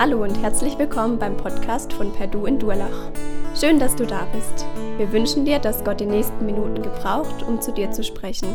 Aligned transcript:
Hallo 0.00 0.22
und 0.22 0.34
herzlich 0.40 0.78
willkommen 0.78 1.18
beim 1.18 1.36
Podcast 1.36 1.92
von 1.92 2.10
Perdu 2.10 2.46
in 2.46 2.58
Durlach. 2.58 3.12
Schön, 3.54 3.78
dass 3.78 3.94
du 3.94 4.06
da 4.06 4.24
bist. 4.32 4.64
Wir 4.96 5.12
wünschen 5.12 5.44
dir, 5.44 5.58
dass 5.58 5.84
Gott 5.84 6.00
die 6.00 6.06
nächsten 6.06 6.46
Minuten 6.46 6.80
gebraucht, 6.80 7.42
um 7.42 7.60
zu 7.60 7.70
dir 7.70 7.90
zu 7.90 8.02
sprechen. 8.02 8.48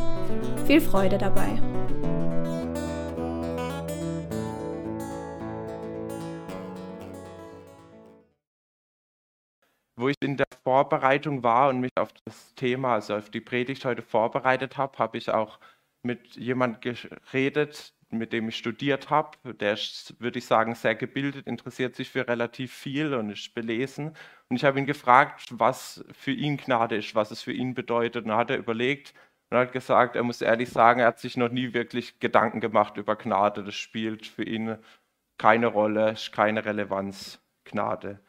Viel 0.66 0.82
Freude 0.82 1.20
dabei. 1.20 1.62
Wo 9.98 10.10
ich 10.10 10.16
in 10.22 10.38
der 10.38 10.48
Vorbereitung 10.64 11.44
war 11.44 11.70
und 11.70 11.80
mich 11.80 11.92
auf 11.96 12.10
das 12.26 12.56
Thema, 12.56 12.96
also 12.96 13.18
auf 13.18 13.30
die 13.30 13.42
Predigt 13.42 13.86
heute 13.86 14.02
vorbereitet 14.02 14.78
habe, 14.78 14.98
habe 14.98 15.20
ich 15.20 15.30
auch 15.30 15.60
mit 16.02 16.36
jemandem 16.38 16.96
geredet, 17.32 17.94
mit 18.10 18.34
dem 18.34 18.50
ich 18.50 18.58
studiert 18.58 19.10
habe. 19.10 19.38
Der 19.56 19.74
ist, 19.74 20.20
würde 20.20 20.40
ich 20.40 20.46
sagen, 20.46 20.76
sehr 20.76 20.96
gebildet, 20.96 21.48
interessiert 21.48 21.96
sich 21.96 22.10
für 22.10 22.28
relativ 22.28 22.74
viel 22.74 23.14
und 23.14 23.30
ist 23.30 23.54
belesen. 23.54 24.16
Und 24.50 24.58
ich 24.58 24.66
habe 24.66 24.80
ihn 24.80 24.86
gefragt, 24.86 25.48
was 25.52 26.06
für 26.14 26.32
ihn 26.32 26.58
Gnade 26.58 26.98
ist, 26.98 27.16
was 27.16 27.32
es 27.32 27.42
für 27.42 27.54
ihn 27.54 27.74
bedeutet. 27.74 28.24
Und 28.24 28.30
dann 28.30 28.38
hat 28.38 28.50
er 28.50 28.58
überlegt 28.58 29.14
und 29.50 29.58
hat 29.58 29.72
gesagt, 29.74 30.16
er 30.16 30.24
muss 30.24 30.42
ehrlich 30.42 30.70
sagen, 30.70 31.00
er 31.00 31.08
hat 31.08 31.20
sich 31.20 31.38
noch 31.38 31.50
nie 31.50 31.74
wirklich 31.74 32.20
Gedanken 32.20 32.62
gemacht 32.62 32.98
über 32.98 33.16
Gnade. 33.16 33.64
Das 33.64 33.76
spielt 33.76 34.26
für 34.28 34.44
ihn 34.44 34.78
keine 35.38 35.68
Rolle, 35.68 36.16
keine 36.32 36.66
Relevanz, 36.66 37.40
Gnade. 37.66 38.20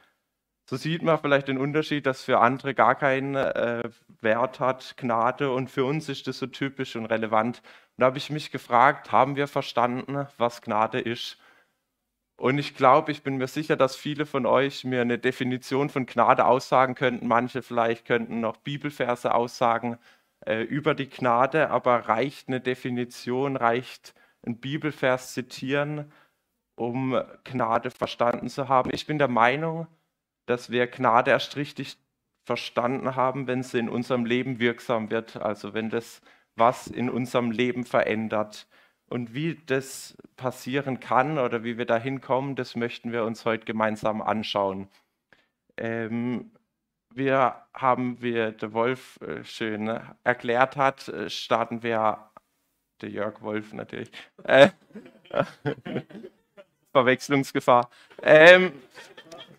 So 0.68 0.76
sieht 0.76 1.02
man 1.02 1.18
vielleicht 1.18 1.46
den 1.46 1.58
Unterschied, 1.58 2.06
dass 2.06 2.24
für 2.24 2.40
andere 2.40 2.74
gar 2.74 2.96
keinen 2.96 3.36
äh, 3.36 3.88
Wert 4.20 4.58
hat, 4.58 4.96
Gnade, 4.96 5.52
und 5.52 5.70
für 5.70 5.84
uns 5.84 6.08
ist 6.08 6.26
das 6.26 6.38
so 6.38 6.46
typisch 6.46 6.96
und 6.96 7.06
relevant. 7.06 7.62
Und 7.96 8.02
da 8.02 8.06
habe 8.06 8.18
ich 8.18 8.30
mich 8.30 8.50
gefragt, 8.50 9.10
haben 9.10 9.36
wir 9.36 9.48
verstanden, 9.48 10.26
was 10.36 10.60
Gnade 10.60 11.00
ist? 11.00 11.38
Und 12.38 12.58
ich 12.58 12.74
glaube, 12.74 13.12
ich 13.12 13.22
bin 13.22 13.38
mir 13.38 13.46
sicher, 13.46 13.76
dass 13.76 13.96
viele 13.96 14.26
von 14.26 14.44
euch 14.44 14.84
mir 14.84 15.00
eine 15.00 15.18
Definition 15.18 15.88
von 15.88 16.04
Gnade 16.04 16.44
aussagen 16.44 16.94
könnten. 16.94 17.26
Manche 17.26 17.62
vielleicht 17.62 18.04
könnten 18.04 18.40
noch 18.40 18.58
Bibelverse 18.58 19.34
aussagen 19.34 19.98
äh, 20.44 20.60
über 20.62 20.94
die 20.94 21.08
Gnade, 21.08 21.70
aber 21.70 22.08
reicht 22.08 22.48
eine 22.48 22.60
Definition, 22.60 23.56
reicht 23.56 24.14
ein 24.46 24.58
Bibelvers 24.60 25.32
zitieren, 25.32 26.12
um 26.76 27.18
Gnade 27.44 27.90
verstanden 27.90 28.50
zu 28.50 28.68
haben? 28.68 28.90
Ich 28.92 29.06
bin 29.06 29.18
der 29.18 29.28
Meinung, 29.28 29.86
dass 30.44 30.70
wir 30.70 30.86
Gnade 30.86 31.30
erst 31.30 31.56
richtig 31.56 31.96
verstanden 32.44 33.16
haben, 33.16 33.46
wenn 33.46 33.62
sie 33.62 33.78
in 33.78 33.88
unserem 33.88 34.26
Leben 34.26 34.60
wirksam 34.60 35.10
wird, 35.10 35.36
also 35.36 35.72
wenn 35.74 35.88
das 35.90 36.20
was 36.56 36.86
in 36.86 37.08
unserem 37.08 37.50
Leben 37.50 37.84
verändert. 37.84 38.66
Und 39.08 39.34
wie 39.34 39.60
das 39.66 40.16
passieren 40.36 40.98
kann 40.98 41.38
oder 41.38 41.62
wie 41.62 41.78
wir 41.78 41.86
da 41.86 41.96
hinkommen, 41.96 42.56
das 42.56 42.74
möchten 42.74 43.12
wir 43.12 43.24
uns 43.24 43.44
heute 43.44 43.64
gemeinsam 43.64 44.20
anschauen. 44.20 44.88
Ähm, 45.76 46.50
wir 47.14 47.62
haben, 47.72 48.20
wie 48.20 48.32
der 48.32 48.72
Wolf 48.72 49.20
äh, 49.22 49.44
schön 49.44 50.00
erklärt 50.24 50.76
hat, 50.76 51.08
äh, 51.08 51.30
starten 51.30 51.82
wir, 51.82 52.30
der 53.00 53.10
Jörg 53.10 53.40
Wolf 53.42 53.72
natürlich, 53.72 54.10
äh, 54.44 54.70
Verwechslungsgefahr. 56.92 57.90
Ähm, 58.22 58.72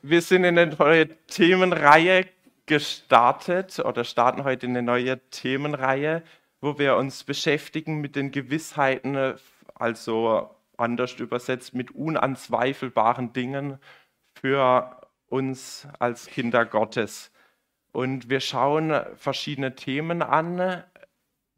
wir 0.02 0.22
sind 0.22 0.44
in 0.44 0.58
eine 0.58 0.76
neue 0.76 1.08
Themenreihe 1.28 2.28
gestartet 2.66 3.80
oder 3.80 4.04
starten 4.04 4.44
heute 4.44 4.66
in 4.66 4.74
eine 4.74 4.84
neue 4.84 5.20
Themenreihe, 5.30 6.22
wo 6.62 6.80
wir 6.80 6.96
uns 6.96 7.24
beschäftigen 7.24 8.02
mit 8.02 8.16
den 8.16 8.32
Gewissheiten, 8.32 9.36
also 9.76 10.50
anders 10.78 11.14
übersetzt 11.14 11.74
mit 11.74 11.92
unanzweifelbaren 11.92 13.34
Dingen 13.34 13.80
für 14.36 15.02
uns 15.28 15.88
als 16.00 16.28
Kinder 16.28 16.66
Gottes. 16.66 17.32
Und 17.92 18.30
wir 18.30 18.40
schauen 18.40 18.94
verschiedene 19.16 19.76
Themen 19.76 20.22
an, 20.22 20.84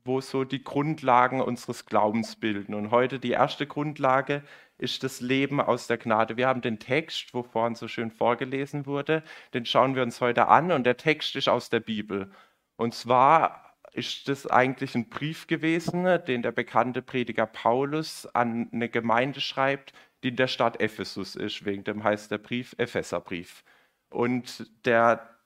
wo 0.05 0.21
so 0.21 0.43
die 0.43 0.63
Grundlagen 0.63 1.41
unseres 1.41 1.85
Glaubens 1.85 2.35
bilden. 2.37 2.73
Und 2.73 2.91
heute 2.91 3.19
die 3.19 3.31
erste 3.31 3.67
Grundlage 3.67 4.43
ist 4.77 5.03
das 5.03 5.19
Leben 5.19 5.59
aus 5.59 5.87
der 5.87 5.97
Gnade. 5.97 6.37
Wir 6.37 6.47
haben 6.47 6.61
den 6.61 6.79
Text, 6.79 7.33
wo 7.33 7.43
vorhin 7.43 7.75
so 7.75 7.87
schön 7.87 8.09
vorgelesen 8.09 8.85
wurde, 8.85 9.23
den 9.53 9.65
schauen 9.65 9.95
wir 9.95 10.03
uns 10.03 10.21
heute 10.21 10.47
an 10.47 10.71
und 10.71 10.85
der 10.85 10.97
Text 10.97 11.35
ist 11.35 11.49
aus 11.49 11.69
der 11.69 11.81
Bibel. 11.81 12.31
Und 12.77 12.93
zwar 12.93 13.68
ist 13.93 14.27
das 14.27 14.47
eigentlich 14.47 14.95
ein 14.95 15.09
Brief 15.09 15.47
gewesen, 15.47 16.03
den 16.27 16.41
der 16.41 16.51
bekannte 16.51 17.01
Prediger 17.01 17.45
Paulus 17.45 18.25
an 18.27 18.69
eine 18.71 18.89
Gemeinde 18.89 19.41
schreibt, 19.41 19.93
die 20.23 20.29
in 20.29 20.35
der 20.35 20.47
Stadt 20.47 20.79
Ephesus 20.79 21.35
ist. 21.35 21.65
Wegen 21.65 21.83
dem 21.83 22.03
heißt 22.03 22.31
der 22.31 22.37
Brief 22.37 22.75
Epheserbrief. 22.77 23.63
Und 24.09 24.69
der 24.85 25.37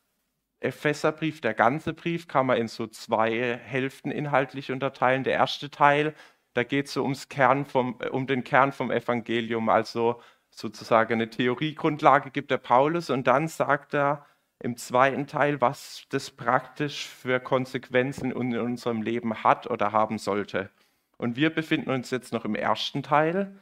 Epheserbrief, 0.59 1.41
der 1.41 1.53
ganze 1.53 1.93
Brief, 1.93 2.27
kann 2.27 2.45
man 2.45 2.57
in 2.57 2.67
so 2.67 2.87
zwei 2.87 3.57
Hälften 3.57 4.11
inhaltlich 4.11 4.71
unterteilen. 4.71 5.23
Der 5.23 5.33
erste 5.33 5.69
Teil 5.69 6.15
da 6.53 6.63
geht 6.63 6.87
es 6.87 6.93
so 6.93 7.03
ums 7.03 7.29
Kern 7.29 7.65
vom, 7.65 7.97
äh, 7.99 8.09
um 8.09 8.27
den 8.27 8.43
Kern 8.43 8.71
vom 8.71 8.91
Evangelium, 8.91 9.69
also 9.69 10.21
sozusagen 10.51 11.13
eine 11.13 11.29
Theoriegrundlage 11.29 12.31
gibt 12.31 12.51
der 12.51 12.57
Paulus 12.57 13.09
und 13.09 13.25
dann 13.27 13.47
sagt 13.47 13.95
er 13.95 14.25
im 14.63 14.77
zweiten 14.77 15.27
Teil, 15.27 15.59
was 15.59 16.05
das 16.09 16.31
praktisch 16.31 17.07
für 17.07 17.41
Konsequenzen 17.41 18.31
in 18.31 18.57
unserem 18.57 19.01
Leben 19.01 19.43
hat 19.43 19.69
oder 19.69 19.91
haben 19.91 20.17
sollte. 20.17 20.69
Und 21.17 21.35
wir 21.35 21.53
befinden 21.53 21.91
uns 21.91 22.11
jetzt 22.11 22.31
noch 22.31 22.45
im 22.45 22.55
ersten 22.55 23.03
Teil. 23.03 23.59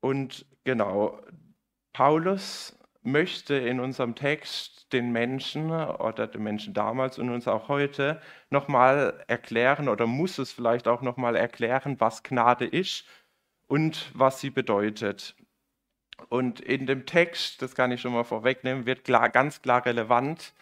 Und 0.00 0.44
genau, 0.64 1.20
Paulus 1.92 2.76
möchte 3.02 3.54
in 3.54 3.78
unserem 3.78 4.16
Text 4.16 4.92
den 4.92 5.12
Menschen 5.12 5.70
oder 5.70 6.26
den 6.26 6.42
Menschen 6.42 6.74
damals 6.74 7.20
und 7.20 7.30
uns 7.30 7.46
auch 7.46 7.68
heute 7.68 8.20
nochmal 8.50 9.22
erklären 9.28 9.88
oder 9.88 10.08
muss 10.08 10.38
es 10.38 10.52
vielleicht 10.52 10.88
auch 10.88 11.02
nochmal 11.02 11.36
erklären, 11.36 12.00
was 12.00 12.24
Gnade 12.24 12.66
ist 12.66 13.06
und 13.68 14.10
was 14.12 14.40
sie 14.40 14.50
bedeutet. 14.50 15.36
Und 16.28 16.60
in 16.60 16.86
dem 16.86 17.06
Text, 17.06 17.62
das 17.62 17.74
kann 17.74 17.92
ich 17.92 18.00
schon 18.00 18.12
mal 18.12 18.24
vorwegnehmen, 18.24 18.86
wird 18.86 19.04
klar, 19.04 19.28
ganz 19.28 19.62
klar 19.62 19.84
relevant, 19.84 20.52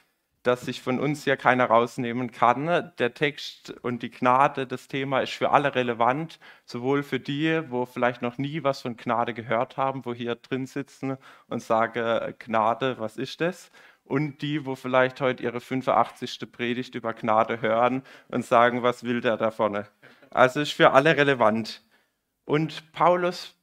dass 0.42 0.62
sich 0.62 0.82
von 0.82 1.00
uns 1.00 1.24
hier 1.24 1.36
keiner 1.36 1.66
rausnehmen 1.66 2.30
kann. 2.30 2.92
Der 2.98 3.14
Text 3.14 3.70
und 3.82 4.02
die 4.02 4.10
Gnade, 4.10 4.66
das 4.66 4.88
Thema 4.88 5.20
ist 5.20 5.32
für 5.32 5.50
alle 5.50 5.74
relevant, 5.74 6.38
sowohl 6.66 7.02
für 7.02 7.18
die, 7.20 7.62
wo 7.70 7.86
vielleicht 7.86 8.20
noch 8.20 8.36
nie 8.36 8.62
was 8.62 8.82
von 8.82 8.96
Gnade 8.96 9.32
gehört 9.32 9.76
haben, 9.78 10.04
wo 10.04 10.12
hier 10.12 10.34
drin 10.34 10.66
sitzen 10.66 11.16
und 11.48 11.62
sagen, 11.62 12.34
Gnade, 12.38 12.98
was 12.98 13.16
ist 13.16 13.40
das? 13.40 13.70
und 14.04 14.42
die, 14.42 14.66
wo 14.66 14.74
vielleicht 14.76 15.20
heute 15.20 15.42
ihre 15.42 15.60
85. 15.60 16.52
Predigt 16.52 16.94
über 16.94 17.14
Gnade 17.14 17.60
hören 17.60 18.02
und 18.28 18.44
sagen, 18.44 18.82
was 18.82 19.04
will 19.04 19.20
der 19.20 19.36
da 19.36 19.50
vorne? 19.50 19.86
Also 20.30 20.60
ist 20.60 20.72
für 20.72 20.92
alle 20.92 21.16
relevant. 21.16 21.82
Und 22.44 22.92
Paulus 22.92 23.54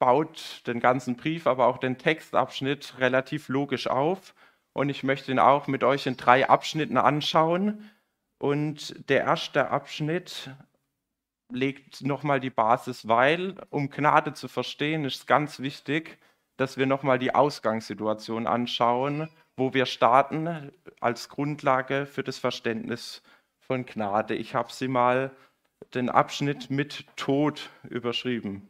baut 0.00 0.66
den 0.66 0.80
ganzen 0.80 1.16
Brief, 1.16 1.46
aber 1.46 1.66
auch 1.66 1.78
den 1.78 1.98
Textabschnitt 1.98 2.94
relativ 2.98 3.48
logisch 3.48 3.86
auf. 3.86 4.34
Und 4.72 4.88
ich 4.88 5.04
möchte 5.04 5.30
ihn 5.30 5.38
auch 5.38 5.68
mit 5.68 5.84
euch 5.84 6.06
in 6.06 6.16
drei 6.16 6.48
Abschnitten 6.48 6.96
anschauen. 6.96 7.88
Und 8.38 9.08
der 9.08 9.20
erste 9.20 9.70
Abschnitt 9.70 10.50
legt 11.52 12.02
nochmal 12.02 12.40
die 12.40 12.50
Basis, 12.50 13.06
weil, 13.06 13.54
um 13.70 13.90
Gnade 13.90 14.32
zu 14.32 14.48
verstehen, 14.48 15.04
ist 15.04 15.16
es 15.16 15.26
ganz 15.26 15.60
wichtig, 15.60 16.18
dass 16.56 16.76
wir 16.76 16.86
nochmal 16.86 17.20
die 17.20 17.34
Ausgangssituation 17.34 18.48
anschauen 18.48 19.28
wo 19.60 19.74
wir 19.74 19.84
starten 19.84 20.72
als 21.00 21.28
Grundlage 21.28 22.06
für 22.06 22.24
das 22.24 22.38
Verständnis 22.38 23.22
von 23.58 23.84
Gnade. 23.84 24.34
Ich 24.34 24.54
habe 24.54 24.72
sie 24.72 24.88
mal 24.88 25.36
den 25.92 26.08
Abschnitt 26.08 26.70
mit 26.70 27.04
Tod 27.16 27.68
überschrieben. 27.84 28.69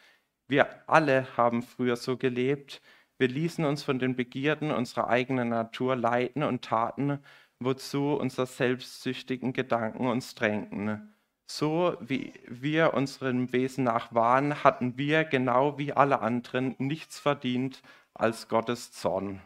Wir 0.51 0.67
alle 0.85 1.25
haben 1.37 1.63
früher 1.63 1.95
so 1.95 2.17
gelebt, 2.17 2.81
wir 3.17 3.29
ließen 3.29 3.63
uns 3.63 3.83
von 3.83 3.99
den 3.99 4.17
Begierden 4.17 4.71
unserer 4.71 5.07
eigenen 5.07 5.47
Natur 5.47 5.95
leiten 5.95 6.43
und 6.43 6.61
taten, 6.61 7.23
wozu 7.61 8.15
unsere 8.15 8.47
selbstsüchtigen 8.47 9.53
Gedanken 9.53 10.07
uns 10.07 10.35
drängten. 10.35 11.15
So 11.49 11.95
wie 12.01 12.33
wir 12.49 12.93
unserem 12.93 13.53
Wesen 13.53 13.85
nach 13.85 14.13
waren, 14.13 14.61
hatten 14.61 14.97
wir 14.97 15.23
genau 15.23 15.77
wie 15.77 15.93
alle 15.93 16.19
anderen 16.19 16.75
nichts 16.79 17.17
verdient 17.17 17.81
als 18.13 18.49
Gottes 18.49 18.91
Zorn. 18.91 19.41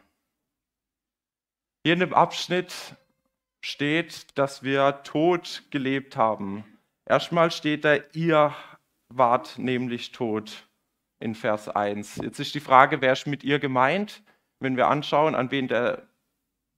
Hier 1.83 1.93
in 1.93 1.99
dem 1.99 2.15
Abschnitt 2.15 2.95
steht, 3.61 4.35
dass 4.39 4.63
wir 4.63 5.03
tot 5.03 5.65
gelebt 5.69 6.17
haben. 6.17 6.63
Erstmal 7.07 7.51
steht 7.51 7.85
da, 7.85 7.97
ihr 8.13 8.55
wart 9.09 9.59
nämlich 9.59 10.11
tot 10.11 10.67
in 11.19 11.35
Vers 11.35 11.69
1. 11.69 12.17
Jetzt 12.17 12.39
ist 12.39 12.55
die 12.55 12.59
Frage, 12.59 13.01
wer 13.01 13.13
ist 13.13 13.27
mit 13.27 13.43
ihr 13.43 13.59
gemeint? 13.59 14.23
Wenn 14.59 14.77
wir 14.77 14.87
anschauen, 14.87 15.35
an 15.35 15.51
wen 15.51 15.67
der 15.67 16.07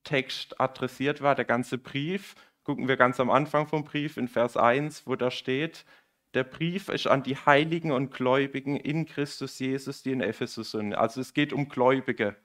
Text 0.04 0.60
adressiert 0.60 1.22
war, 1.22 1.36
der 1.36 1.46
ganze 1.46 1.78
Brief, 1.78 2.36
gucken 2.64 2.88
wir 2.88 2.98
ganz 2.98 3.20
am 3.20 3.30
Anfang 3.30 3.68
vom 3.68 3.84
Brief 3.84 4.18
in 4.18 4.28
Vers 4.28 4.58
1, 4.58 5.08
wo 5.08 5.16
da 5.16 5.32
steht, 5.32 5.86
der 6.34 6.44
Brief 6.44 6.90
ist 6.90 7.08
an 7.08 7.24
die 7.24 7.36
Heiligen 7.36 7.92
und 7.92 8.14
Gläubigen 8.14 8.76
in 8.76 9.06
Christus 9.06 9.60
Jesus, 9.60 10.04
die 10.04 10.12
in 10.12 10.22
Ephesus 10.22 10.72
sind. 10.72 10.94
Also 10.94 11.22
es 11.22 11.34
geht 11.34 11.54
um 11.54 11.70
Gläubige. 11.70 12.36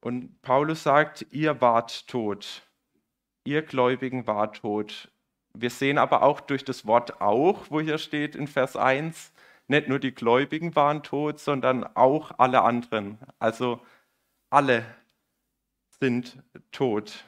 Und 0.00 0.42
Paulus 0.42 0.82
sagt, 0.82 1.26
ihr 1.30 1.60
wart 1.60 2.08
tot. 2.08 2.62
Ihr 3.44 3.62
Gläubigen 3.62 4.26
wart 4.26 4.56
tot. 4.58 5.12
Wir 5.54 5.70
sehen 5.70 5.98
aber 5.98 6.22
auch 6.22 6.40
durch 6.40 6.64
das 6.64 6.86
Wort 6.86 7.20
auch, 7.20 7.70
wo 7.70 7.80
hier 7.80 7.98
steht 7.98 8.34
in 8.34 8.46
Vers 8.48 8.76
1, 8.76 9.32
nicht 9.68 9.88
nur 9.88 9.98
die 9.98 10.14
Gläubigen 10.14 10.74
waren 10.76 11.02
tot, 11.02 11.38
sondern 11.38 11.84
auch 11.96 12.32
alle 12.38 12.62
anderen. 12.62 13.18
Also 13.38 13.80
alle 14.50 14.84
sind 16.00 16.42
tot 16.72 17.24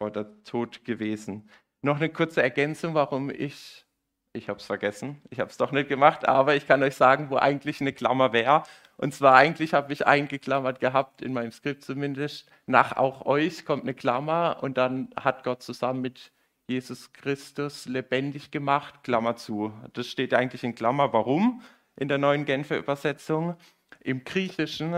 oder 0.00 0.42
tot 0.44 0.84
gewesen. 0.84 1.48
Noch 1.82 1.96
eine 1.96 2.08
kurze 2.08 2.42
Ergänzung, 2.42 2.94
warum 2.94 3.30
ich, 3.30 3.84
ich 4.32 4.48
habe 4.48 4.58
es 4.58 4.66
vergessen, 4.66 5.20
ich 5.30 5.40
habe 5.40 5.50
es 5.50 5.56
doch 5.56 5.72
nicht 5.72 5.88
gemacht, 5.88 6.26
aber 6.26 6.54
ich 6.56 6.66
kann 6.66 6.82
euch 6.82 6.96
sagen, 6.96 7.30
wo 7.30 7.36
eigentlich 7.36 7.80
eine 7.80 7.92
Klammer 7.92 8.32
wäre. 8.32 8.64
Und 8.96 9.14
zwar 9.14 9.34
eigentlich 9.34 9.74
habe 9.74 9.92
ich 9.92 10.06
eingeklammert 10.06 10.80
gehabt, 10.80 11.22
in 11.22 11.32
meinem 11.32 11.52
Skript 11.52 11.82
zumindest, 11.82 12.48
nach 12.66 12.96
auch 12.96 13.26
euch 13.26 13.64
kommt 13.64 13.82
eine 13.82 13.94
Klammer 13.94 14.58
und 14.62 14.78
dann 14.78 15.10
hat 15.16 15.44
Gott 15.44 15.62
zusammen 15.62 16.00
mit 16.02 16.32
Jesus 16.68 17.12
Christus 17.12 17.86
lebendig 17.86 18.50
gemacht, 18.50 19.02
Klammer 19.02 19.36
zu. 19.36 19.72
Das 19.92 20.06
steht 20.06 20.34
eigentlich 20.34 20.64
in 20.64 20.74
Klammer. 20.74 21.12
Warum? 21.12 21.62
In 21.96 22.08
der 22.08 22.18
neuen 22.18 22.44
Genfer 22.44 22.78
Übersetzung. 22.78 23.56
Im 24.00 24.24
Griechischen 24.24 24.94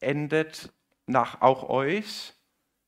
endet 0.00 0.72
nach 1.06 1.40
auch 1.40 1.68
euch, 1.68 2.34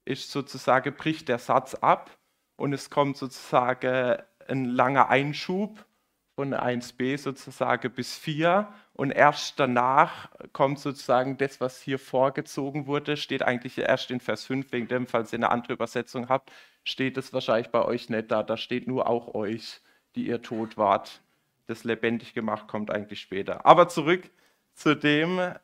ist 0.04 0.30
sozusagen, 0.30 0.94
bricht 0.94 1.28
der 1.28 1.38
Satz 1.38 1.74
ab 1.74 2.16
und 2.56 2.72
es 2.72 2.90
kommt 2.90 3.16
sozusagen 3.16 4.22
ein 4.46 4.64
langer 4.64 5.08
Einschub 5.08 5.84
von 6.34 6.52
1b 6.52 7.18
sozusagen 7.18 7.92
bis 7.92 8.16
4 8.16 8.72
und 8.92 9.10
erst 9.10 9.58
danach 9.60 10.30
kommt 10.52 10.78
sozusagen 10.78 11.36
das, 11.36 11.60
was 11.60 11.80
hier 11.80 11.98
vorgezogen 11.98 12.86
wurde, 12.86 13.16
steht 13.16 13.42
eigentlich 13.42 13.78
erst 13.78 14.10
in 14.10 14.20
Vers 14.20 14.44
5, 14.44 14.72
wegen 14.72 14.88
dem, 14.88 15.06
falls 15.06 15.32
ihr 15.32 15.38
eine 15.38 15.50
andere 15.50 15.72
Übersetzung 15.74 16.28
habt, 16.28 16.52
steht 16.84 17.16
es 17.16 17.32
wahrscheinlich 17.32 17.70
bei 17.70 17.82
euch 17.84 18.08
nicht 18.08 18.30
da. 18.30 18.42
Da 18.42 18.56
steht 18.56 18.86
nur 18.86 19.08
auch 19.08 19.34
euch, 19.34 19.80
die 20.14 20.26
ihr 20.26 20.42
tot 20.42 20.76
wart. 20.76 21.22
Das 21.66 21.84
lebendig 21.84 22.34
gemacht 22.34 22.68
kommt 22.68 22.90
eigentlich 22.90 23.20
später. 23.20 23.64
Aber 23.64 23.88
zurück 23.88 24.30
zu 24.74 24.94
dem 24.94 25.54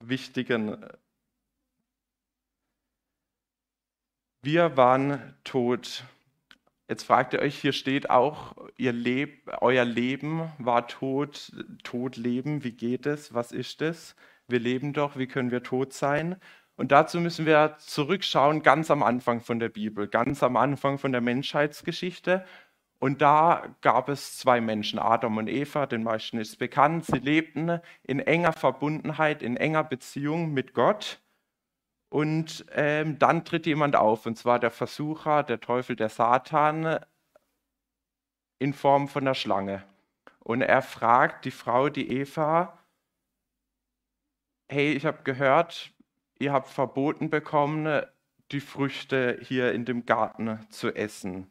wichtigen. 0.00 0.86
Wir 4.42 4.76
waren 4.76 5.34
tot. 5.44 6.04
Jetzt 6.88 7.04
fragt 7.04 7.32
ihr 7.32 7.40
euch, 7.40 7.58
hier 7.58 7.72
steht 7.72 8.10
auch, 8.10 8.54
Leb, 8.76 9.50
euer 9.62 9.86
Leben 9.86 10.52
war 10.58 10.86
tot, 10.86 11.50
tot 11.82 12.16
leben, 12.16 12.62
wie 12.62 12.72
geht 12.72 13.06
es, 13.06 13.32
was 13.32 13.52
ist 13.52 13.80
es? 13.80 14.16
Wir 14.48 14.58
leben 14.58 14.92
doch, 14.92 15.16
wie 15.16 15.26
können 15.26 15.50
wir 15.50 15.62
tot 15.62 15.94
sein? 15.94 16.36
Und 16.76 16.92
dazu 16.92 17.20
müssen 17.20 17.46
wir 17.46 17.76
zurückschauen, 17.78 18.62
ganz 18.62 18.90
am 18.90 19.02
Anfang 19.02 19.40
von 19.40 19.60
der 19.60 19.70
Bibel, 19.70 20.08
ganz 20.08 20.42
am 20.42 20.56
Anfang 20.56 20.98
von 20.98 21.12
der 21.12 21.22
Menschheitsgeschichte. 21.22 22.44
Und 22.98 23.22
da 23.22 23.76
gab 23.80 24.08
es 24.10 24.36
zwei 24.38 24.60
Menschen, 24.60 24.98
Adam 24.98 25.38
und 25.38 25.48
Eva, 25.48 25.86
den 25.86 26.02
meisten 26.02 26.38
ist 26.38 26.58
bekannt. 26.58 27.06
Sie 27.06 27.18
lebten 27.18 27.80
in 28.02 28.18
enger 28.20 28.52
Verbundenheit, 28.52 29.42
in 29.42 29.56
enger 29.56 29.84
Beziehung 29.84 30.52
mit 30.52 30.74
Gott. 30.74 31.20
Und 32.14 32.64
ähm, 32.70 33.18
dann 33.18 33.44
tritt 33.44 33.66
jemand 33.66 33.96
auf, 33.96 34.24
und 34.24 34.38
zwar 34.38 34.60
der 34.60 34.70
Versucher, 34.70 35.42
der 35.42 35.58
Teufel, 35.60 35.96
der 35.96 36.08
Satan, 36.08 37.00
in 38.60 38.72
Form 38.72 39.08
von 39.08 39.24
einer 39.24 39.34
Schlange. 39.34 39.82
Und 40.38 40.62
er 40.62 40.80
fragt 40.80 41.44
die 41.44 41.50
Frau, 41.50 41.88
die 41.88 42.08
Eva, 42.08 42.78
hey, 44.68 44.92
ich 44.92 45.04
habe 45.06 45.24
gehört, 45.24 45.92
ihr 46.38 46.52
habt 46.52 46.68
verboten 46.68 47.30
bekommen, 47.30 48.02
die 48.52 48.60
Früchte 48.60 49.40
hier 49.42 49.72
in 49.72 49.84
dem 49.84 50.06
Garten 50.06 50.64
zu 50.70 50.94
essen. 50.94 51.50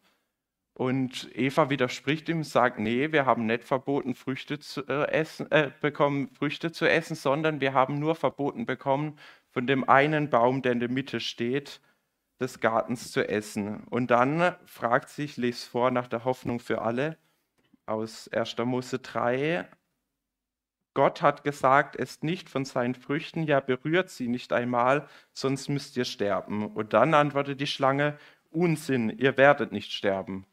Und 0.76 1.30
Eva 1.36 1.70
widerspricht 1.70 2.30
ihm, 2.30 2.46
sagt, 2.46 2.80
nee, 2.80 3.12
wir 3.12 3.26
haben 3.26 3.48
nicht 3.48 3.66
verboten, 3.66 4.16
Früchte 4.16 4.60
zu 4.60 4.88
äh, 4.88 5.10
essen, 5.12 5.52
äh, 5.52 5.72
bekommen, 5.82 6.30
Früchte 6.30 6.72
zu 6.72 6.90
essen, 6.90 7.18
sondern 7.18 7.60
wir 7.60 7.74
haben 7.74 8.00
nur 8.00 8.16
verboten 8.16 8.66
bekommen, 8.66 9.20
von 9.54 9.68
dem 9.68 9.88
einen 9.88 10.30
Baum, 10.30 10.62
der 10.62 10.74
in 10.74 10.80
der 10.80 10.90
Mitte 10.90 11.20
steht, 11.20 11.80
des 12.40 12.60
Gartens 12.60 13.12
zu 13.12 13.28
essen. 13.28 13.84
Und 13.86 14.12
dann 14.12 14.56
fragt 14.66 15.10
sich, 15.10 15.38
ich 15.38 15.56
vor 15.58 15.92
nach 15.92 16.08
der 16.08 16.26
Hoffnung 16.26 16.60
für 16.60 16.82
alle 16.82 17.18
aus 17.86 18.28
1. 18.28 18.58
Mose 18.66 19.00
3, 19.00 19.68
Gott 20.96 21.22
hat 21.22 21.44
gesagt, 21.44 21.96
esst 21.96 22.24
nicht 22.24 22.50
von 22.50 22.66
seinen 22.66 22.96
Früchten, 22.96 23.44
ja 23.44 23.60
berührt 23.60 24.10
sie 24.10 24.28
nicht 24.28 24.54
einmal, 24.54 25.08
sonst 25.34 25.68
müsst 25.70 25.98
ihr 25.98 26.06
sterben. 26.06 26.68
Und 26.68 26.94
dann 26.94 27.14
antwortet 27.14 27.60
die 27.60 27.68
Schlange, 27.68 28.18
Unsinn, 28.52 29.10
ihr 29.10 29.38
werdet 29.38 29.72
nicht 29.72 29.92
sterben. 29.92 30.46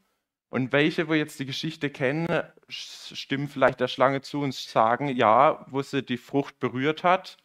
Und 0.49 0.73
welche, 0.73 1.08
wo 1.08 1.14
jetzt 1.14 1.38
die 1.38 1.47
Geschichte 1.47 1.91
kennen, 1.91 2.26
stimmen 2.69 3.49
vielleicht 3.49 3.81
der 3.81 3.88
Schlange 3.88 4.23
zu 4.23 4.41
und 4.41 4.55
sagen, 4.55 5.08
ja, 5.08 5.64
wo 5.69 5.82
sie 5.82 6.02
die 6.02 6.17
Frucht 6.17 6.58
berührt 6.58 7.05
hat, 7.05 7.37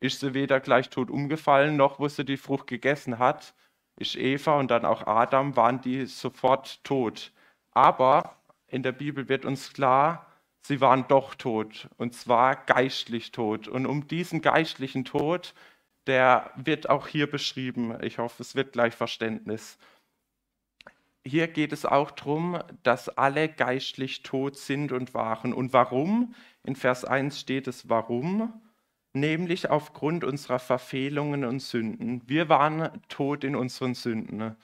ist 0.00 0.20
sie 0.20 0.34
weder 0.34 0.60
gleich 0.60 0.90
tot 0.90 1.10
umgefallen, 1.10 1.76
noch 1.76 2.00
wo 2.00 2.08
sie 2.08 2.24
die 2.24 2.36
Frucht 2.36 2.66
gegessen 2.66 3.18
hat, 3.18 3.54
ist 3.96 4.16
Eva 4.16 4.58
und 4.58 4.70
dann 4.70 4.84
auch 4.84 5.06
Adam, 5.06 5.56
waren 5.56 5.80
die 5.82 6.06
sofort 6.06 6.82
tot. 6.84 7.32
Aber 7.72 8.36
in 8.66 8.82
der 8.82 8.92
Bibel 8.92 9.28
wird 9.28 9.44
uns 9.44 9.72
klar, 9.72 10.26
sie 10.62 10.80
waren 10.80 11.06
doch 11.08 11.34
tot, 11.34 11.88
und 11.98 12.14
zwar 12.14 12.56
geistlich 12.56 13.30
tot. 13.30 13.68
Und 13.68 13.86
um 13.86 14.08
diesen 14.08 14.40
geistlichen 14.40 15.04
Tod, 15.04 15.54
der 16.06 16.50
wird 16.56 16.88
auch 16.88 17.06
hier 17.06 17.30
beschrieben. 17.30 17.96
Ich 18.02 18.18
hoffe, 18.18 18.42
es 18.42 18.54
wird 18.54 18.72
gleich 18.72 18.94
Verständnis. 18.94 19.78
Hier 21.22 21.48
geht 21.48 21.72
es 21.72 21.84
auch 21.84 22.10
darum, 22.10 22.58
dass 22.82 23.10
alle 23.10 23.48
geistlich 23.50 24.22
tot 24.22 24.56
sind 24.56 24.92
und 24.92 25.12
waren. 25.12 25.52
Und 25.52 25.74
warum? 25.74 26.34
In 26.64 26.74
Vers 26.74 27.04
1 27.04 27.38
steht 27.38 27.68
es 27.68 27.90
warum, 27.90 28.62
nämlich 29.12 29.70
aufgrund 29.70 30.24
unserer 30.24 30.58
Verfehlungen 30.58 31.44
und 31.44 31.60
Sünden. 31.60 32.22
Wir 32.26 32.48
waren 32.48 33.02
tot 33.08 33.44
in 33.44 33.56
unseren 33.56 33.94
Sünden. 33.94 34.56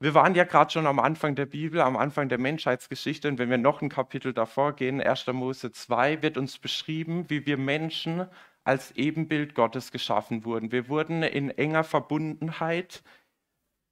Wir 0.00 0.14
waren 0.14 0.34
ja 0.34 0.44
gerade 0.44 0.72
schon 0.72 0.86
am 0.86 0.98
Anfang 0.98 1.36
der 1.36 1.46
Bibel, 1.46 1.80
am 1.80 1.96
Anfang 1.96 2.28
der 2.28 2.38
Menschheitsgeschichte. 2.38 3.28
Und 3.28 3.38
wenn 3.38 3.50
wir 3.50 3.58
noch 3.58 3.82
ein 3.82 3.88
Kapitel 3.88 4.32
davor 4.32 4.72
gehen, 4.74 5.00
1. 5.00 5.28
Mose 5.28 5.70
2, 5.70 6.22
wird 6.22 6.36
uns 6.36 6.58
beschrieben, 6.58 7.30
wie 7.30 7.46
wir 7.46 7.56
Menschen 7.56 8.26
als 8.64 8.92
Ebenbild 8.92 9.54
Gottes 9.54 9.92
geschaffen 9.92 10.44
wurden. 10.44 10.72
Wir 10.72 10.88
wurden 10.88 11.22
in 11.22 11.50
enger 11.50 11.84
Verbundenheit, 11.84 13.02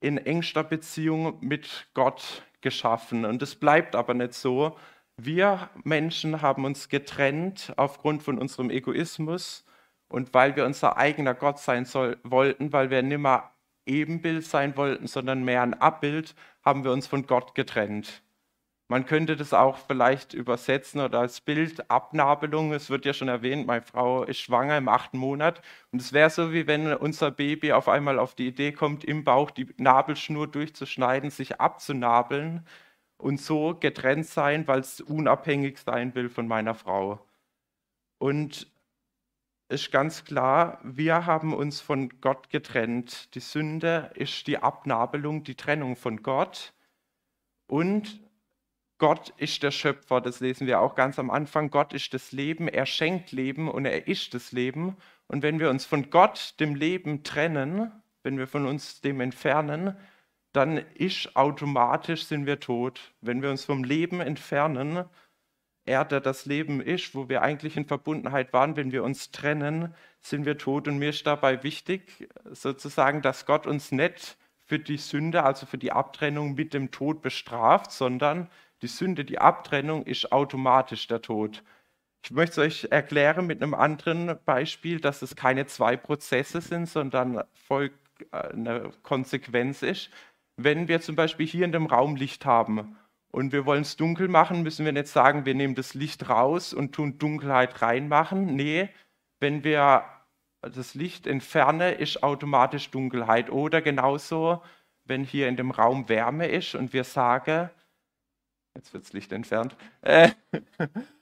in 0.00 0.18
engster 0.18 0.64
Beziehung 0.64 1.38
mit 1.40 1.88
Gott 1.94 2.42
geschaffen. 2.60 3.24
Und 3.24 3.42
es 3.42 3.54
bleibt 3.54 3.94
aber 3.94 4.14
nicht 4.14 4.34
so. 4.34 4.76
Wir 5.22 5.68
Menschen 5.84 6.40
haben 6.40 6.64
uns 6.64 6.88
getrennt 6.88 7.74
aufgrund 7.76 8.22
von 8.22 8.38
unserem 8.38 8.70
Egoismus 8.70 9.66
und 10.08 10.32
weil 10.32 10.56
wir 10.56 10.64
unser 10.64 10.96
eigener 10.96 11.34
Gott 11.34 11.58
sein 11.58 11.84
soll, 11.84 12.16
wollten, 12.22 12.72
weil 12.72 12.88
wir 12.88 13.02
nimmer 13.02 13.50
Ebenbild 13.84 14.46
sein 14.46 14.78
wollten, 14.78 15.06
sondern 15.06 15.44
mehr 15.44 15.60
ein 15.60 15.74
Abbild, 15.74 16.34
haben 16.64 16.84
wir 16.84 16.92
uns 16.92 17.06
von 17.06 17.26
Gott 17.26 17.54
getrennt. 17.54 18.22
Man 18.88 19.04
könnte 19.04 19.36
das 19.36 19.52
auch 19.52 19.76
vielleicht 19.76 20.32
übersetzen 20.32 21.02
oder 21.02 21.20
als 21.20 21.42
Bild 21.42 21.90
Abnabelung. 21.90 22.72
Es 22.72 22.88
wird 22.88 23.04
ja 23.04 23.12
schon 23.12 23.28
erwähnt, 23.28 23.66
meine 23.66 23.82
Frau 23.82 24.24
ist 24.24 24.40
schwanger 24.40 24.78
im 24.78 24.88
achten 24.88 25.18
Monat. 25.18 25.60
Und 25.92 26.00
es 26.00 26.14
wäre 26.14 26.30
so, 26.30 26.52
wie 26.52 26.66
wenn 26.66 26.94
unser 26.94 27.30
Baby 27.30 27.72
auf 27.72 27.88
einmal 27.88 28.18
auf 28.18 28.34
die 28.34 28.48
Idee 28.48 28.72
kommt, 28.72 29.04
im 29.04 29.22
Bauch 29.22 29.50
die 29.50 29.68
Nabelschnur 29.76 30.48
durchzuschneiden, 30.48 31.30
sich 31.30 31.60
abzunabeln 31.60 32.66
und 33.20 33.40
so 33.40 33.74
getrennt 33.74 34.26
sein, 34.26 34.66
weil 34.66 34.80
es 34.80 35.00
unabhängig 35.00 35.78
sein 35.78 36.14
will 36.14 36.28
von 36.28 36.48
meiner 36.48 36.74
Frau. 36.74 37.24
Und 38.18 38.66
ist 39.68 39.92
ganz 39.92 40.24
klar, 40.24 40.80
wir 40.82 41.26
haben 41.26 41.54
uns 41.54 41.80
von 41.80 42.20
Gott 42.20 42.50
getrennt. 42.50 43.34
Die 43.34 43.40
Sünde 43.40 44.10
ist 44.14 44.46
die 44.48 44.58
Abnabelung, 44.58 45.44
die 45.44 45.54
Trennung 45.54 45.94
von 45.94 46.22
Gott. 46.22 46.72
Und 47.68 48.20
Gott 48.98 49.32
ist 49.38 49.62
der 49.62 49.70
Schöpfer, 49.70 50.20
das 50.20 50.40
lesen 50.40 50.66
wir 50.66 50.80
auch 50.80 50.94
ganz 50.94 51.18
am 51.18 51.30
Anfang. 51.30 51.70
Gott 51.70 51.92
ist 51.92 52.12
das 52.12 52.32
Leben, 52.32 52.68
er 52.68 52.84
schenkt 52.84 53.32
Leben 53.32 53.70
und 53.70 53.86
er 53.86 54.08
ist 54.08 54.34
das 54.34 54.52
Leben. 54.52 54.96
Und 55.28 55.42
wenn 55.42 55.60
wir 55.60 55.70
uns 55.70 55.86
von 55.86 56.10
Gott, 56.10 56.54
dem 56.58 56.74
Leben, 56.74 57.22
trennen, 57.22 57.92
wenn 58.22 58.36
wir 58.36 58.46
von 58.46 58.66
uns 58.66 59.00
dem 59.00 59.20
entfernen, 59.20 59.96
dann 60.52 60.78
ist 60.78 61.36
automatisch 61.36 62.24
sind 62.24 62.46
wir 62.46 62.60
tot. 62.60 63.12
Wenn 63.20 63.42
wir 63.42 63.50
uns 63.50 63.64
vom 63.64 63.84
Leben 63.84 64.20
entfernen, 64.20 65.04
er, 65.86 66.04
der 66.04 66.20
das 66.20 66.46
Leben 66.46 66.80
ist, 66.80 67.14
wo 67.14 67.28
wir 67.28 67.42
eigentlich 67.42 67.76
in 67.76 67.86
Verbundenheit 67.86 68.52
waren, 68.52 68.76
wenn 68.76 68.92
wir 68.92 69.02
uns 69.02 69.30
trennen, 69.30 69.94
sind 70.20 70.44
wir 70.44 70.58
tot. 70.58 70.88
Und 70.88 70.98
mir 70.98 71.10
ist 71.10 71.26
dabei 71.26 71.62
wichtig, 71.62 72.28
sozusagen, 72.50 73.22
dass 73.22 73.46
Gott 73.46 73.66
uns 73.66 73.90
nicht 73.92 74.36
für 74.66 74.78
die 74.78 74.98
Sünde, 74.98 75.42
also 75.42 75.66
für 75.66 75.78
die 75.78 75.92
Abtrennung 75.92 76.54
mit 76.54 76.74
dem 76.74 76.90
Tod 76.90 77.22
bestraft, 77.22 77.90
sondern 77.90 78.48
die 78.82 78.88
Sünde, 78.88 79.24
die 79.24 79.38
Abtrennung 79.38 80.04
ist 80.04 80.32
automatisch 80.32 81.06
der 81.06 81.22
Tod. 81.22 81.62
Ich 82.22 82.30
möchte 82.30 82.60
es 82.62 82.84
euch 82.84 82.92
erklären 82.92 83.46
mit 83.46 83.62
einem 83.62 83.74
anderen 83.74 84.38
Beispiel, 84.44 85.00
dass 85.00 85.22
es 85.22 85.36
keine 85.36 85.66
zwei 85.66 85.96
Prozesse 85.96 86.60
sind, 86.60 86.86
sondern 86.86 87.42
äh, 87.70 87.90
eine 88.32 88.92
Konsequenz 89.02 89.82
ist. 89.82 90.10
Wenn 90.64 90.88
wir 90.88 91.00
zum 91.00 91.16
Beispiel 91.16 91.46
hier 91.46 91.64
in 91.64 91.72
dem 91.72 91.86
Raum 91.86 92.16
Licht 92.16 92.44
haben 92.44 92.96
und 93.30 93.52
wir 93.52 93.66
wollen 93.66 93.82
es 93.82 93.96
dunkel 93.96 94.28
machen, 94.28 94.62
müssen 94.62 94.84
wir 94.84 94.92
nicht 94.92 95.08
sagen, 95.08 95.44
wir 95.46 95.54
nehmen 95.54 95.74
das 95.74 95.94
Licht 95.94 96.28
raus 96.28 96.74
und 96.74 96.92
tun 96.92 97.18
Dunkelheit 97.18 97.82
reinmachen. 97.82 98.54
Nee, 98.56 98.88
wenn 99.38 99.64
wir 99.64 100.04
das 100.62 100.94
Licht 100.94 101.26
entfernen, 101.26 101.94
ist 101.94 102.22
automatisch 102.22 102.90
Dunkelheit. 102.90 103.50
Oder 103.50 103.80
genauso, 103.80 104.62
wenn 105.04 105.24
hier 105.24 105.48
in 105.48 105.56
dem 105.56 105.70
Raum 105.70 106.08
Wärme 106.08 106.46
ist 106.46 106.74
und 106.74 106.92
wir 106.92 107.04
sagen, 107.04 107.70
jetzt 108.74 108.92
wird 108.92 109.04
das 109.04 109.12
Licht 109.12 109.32
entfernt, 109.32 109.76
äh, 110.02 110.30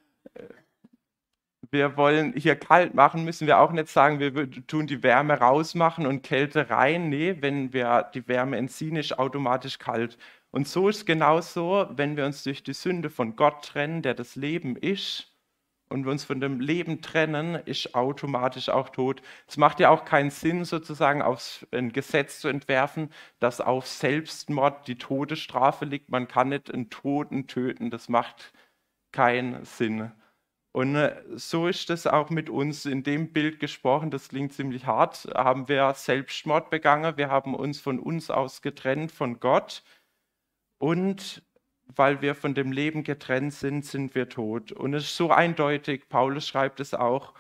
wir 1.79 1.97
wollen 1.97 2.33
hier 2.37 2.57
kalt 2.57 2.95
machen, 2.95 3.25
müssen 3.25 3.47
wir 3.47 3.61
auch 3.61 3.71
nicht 3.71 3.89
sagen, 3.89 4.19
wir 4.19 4.51
tun 4.67 4.89
die 4.89 5.03
Wärme 5.05 5.35
rausmachen 5.35 6.07
und 6.07 6.23
Kälte 6.23 6.71
rein. 6.71 7.09
Nee, 7.09 7.37
wenn 7.41 7.73
wir 7.73 8.11
die 8.15 8.27
Wärme 8.27 8.57
entziehen, 8.57 8.97
ist 8.97 9.19
automatisch 9.19 9.79
kalt. 9.79 10.19
Und 10.51 10.67
so 10.67 10.89
ist 10.89 10.97
es 10.99 11.07
genauso, 11.07 11.87
wenn 11.91 12.17
wir 12.17 12.27
uns 12.27 12.43
durch 12.43 12.65
die 12.65 12.73
Sünde 12.73 13.11
von 13.11 13.37
Gott 13.37 13.65
trennen, 13.65 14.03
der 14.03 14.15
das 14.15 14.35
Leben 14.37 14.77
ist, 14.77 15.33
und 15.89 16.05
wir 16.05 16.13
uns 16.13 16.25
von 16.25 16.41
dem 16.41 16.61
Leben 16.61 17.01
trennen, 17.01 17.55
ist 17.55 17.95
automatisch 17.95 18.69
auch 18.69 18.91
tot. 18.91 19.23
Es 19.47 19.57
macht 19.57 19.81
ja 19.81 19.91
auch 19.91 20.05
keinen 20.05 20.31
Sinn, 20.31 20.65
sozusagen 20.65 21.23
auf 21.23 21.67
ein 21.73 21.93
Gesetz 21.93 22.41
zu 22.41 22.49
entwerfen, 22.49 23.11
dass 23.39 23.61
auf 23.61 23.87
Selbstmord 23.87 24.87
die 24.89 24.99
Todesstrafe 24.99 25.85
liegt. 25.85 26.11
Man 26.11 26.29
kann 26.29 26.51
nicht 26.51 26.73
einen 26.73 26.91
Toten 26.91 27.47
töten, 27.47 27.91
das 27.91 28.09
macht 28.09 28.53
keinen 29.13 29.65
Sinn. 29.65 30.13
Und 30.73 30.97
äh, 30.97 31.23
so 31.35 31.67
ist 31.67 31.91
es 31.91 32.07
auch 32.07 32.31
mit 32.31 32.51
uns 32.51 32.85
in 32.85 33.03
dem 33.03 33.33
Bild 33.33 33.59
gesprochen, 33.61 34.11
das 34.11 34.29
klingt 34.29 34.53
ziemlich 34.53 34.87
hart, 34.87 35.29
haben 35.35 35.69
wir 35.69 35.93
Selbstmord 35.95 36.71
begangen, 36.71 37.17
wir 37.17 37.31
haben 37.31 37.55
uns 37.55 37.81
von 37.81 37.99
uns 37.99 38.31
aus 38.31 38.63
getrennt 38.63 39.11
von 39.13 39.41
Gott. 39.41 39.83
Und 40.79 41.43
weil 41.97 42.21
wir 42.23 42.35
von 42.35 42.55
dem 42.55 42.73
Leben 42.73 43.03
getrennt 43.05 43.55
sind, 43.55 43.85
sind 43.85 44.15
wir 44.15 44.29
tot. 44.29 44.73
Und 44.73 44.95
es 44.95 45.05
ist 45.05 45.17
so 45.17 45.31
eindeutig, 45.31 46.09
Paulus 46.09 46.47
schreibt 46.47 46.81
es 46.81 46.95
auch, 46.95 47.35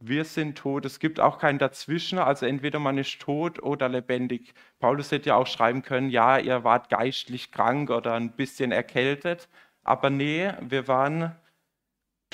wir 0.00 0.24
sind 0.24 0.58
tot, 0.58 0.84
es 0.84 0.98
gibt 0.98 1.20
auch 1.20 1.38
kein 1.38 1.58
Dazwischen, 1.58 2.18
also 2.18 2.46
entweder 2.46 2.78
man 2.78 2.98
ist 2.98 3.20
tot 3.20 3.62
oder 3.62 3.88
lebendig. 3.88 4.54
Paulus 4.78 5.10
hätte 5.10 5.30
ja 5.30 5.36
auch 5.36 5.46
schreiben 5.46 5.82
können, 5.82 6.10
ja, 6.10 6.38
ihr 6.38 6.64
wart 6.64 6.90
geistlich 6.90 7.52
krank 7.52 7.90
oder 7.90 8.14
ein 8.14 8.32
bisschen 8.32 8.72
erkältet, 8.72 9.48
aber 9.82 10.10
nee, 10.10 10.52
wir 10.60 10.88
waren 10.88 11.34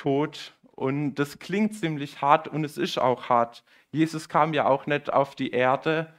tot 0.00 0.54
und 0.72 1.14
das 1.16 1.38
klingt 1.38 1.74
ziemlich 1.74 2.20
hart 2.22 2.48
und 2.48 2.64
es 2.64 2.78
ist 2.78 2.98
auch 2.98 3.28
hart. 3.28 3.64
Jesus 3.92 4.28
kam 4.28 4.54
ja 4.54 4.66
auch 4.66 4.86
nicht 4.86 5.12
auf 5.12 5.34
die 5.34 5.50
Erde 5.50 6.12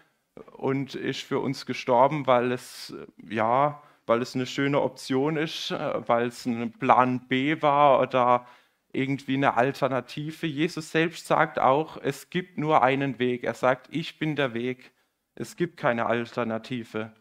und 0.53 0.95
ist 0.95 1.21
für 1.21 1.39
uns 1.39 1.65
gestorben, 1.65 2.27
weil 2.27 2.51
es 2.51 2.93
ja 3.27 3.81
weil 4.11 4.21
es 4.21 4.35
eine 4.35 4.45
schöne 4.45 4.81
Option 4.81 5.37
ist, 5.37 5.71
weil 5.71 6.27
es 6.27 6.45
ein 6.45 6.73
Plan 6.73 7.27
B 7.27 7.61
war 7.61 8.01
oder 8.01 8.45
irgendwie 8.93 9.35
eine 9.35 9.55
Alternative. 9.55 10.47
Jesus 10.47 10.91
selbst 10.91 11.27
sagt 11.27 11.59
auch, 11.59 11.95
es 11.95 12.29
gibt 12.29 12.57
nur 12.57 12.83
einen 12.83 13.19
Weg. 13.19 13.43
Er 13.43 13.53
sagt, 13.53 13.87
ich 13.89 14.19
bin 14.19 14.35
der 14.35 14.53
Weg. 14.53 14.91
Es 15.35 15.55
gibt 15.55 15.77
keine 15.77 16.07
Alternative. 16.07 17.13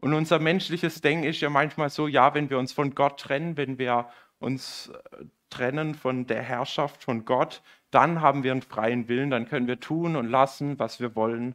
Und 0.00 0.14
unser 0.14 0.38
menschliches 0.38 1.00
Denken 1.00 1.24
ist 1.24 1.40
ja 1.40 1.50
manchmal 1.50 1.90
so, 1.90 2.06
ja, 2.06 2.32
wenn 2.32 2.48
wir 2.48 2.58
uns 2.58 2.72
von 2.72 2.94
Gott 2.94 3.20
trennen, 3.20 3.56
wenn 3.56 3.78
wir 3.78 4.08
uns 4.38 4.88
äh, 4.88 5.24
trennen 5.50 5.94
von 5.94 6.26
der 6.26 6.42
Herrschaft 6.42 7.04
von 7.04 7.24
Gott, 7.24 7.62
dann 7.90 8.20
haben 8.20 8.42
wir 8.42 8.52
einen 8.52 8.62
freien 8.62 9.08
Willen, 9.08 9.30
dann 9.30 9.48
können 9.48 9.66
wir 9.66 9.80
tun 9.80 10.16
und 10.16 10.28
lassen, 10.28 10.78
was 10.78 11.00
wir 11.00 11.16
wollen. 11.16 11.54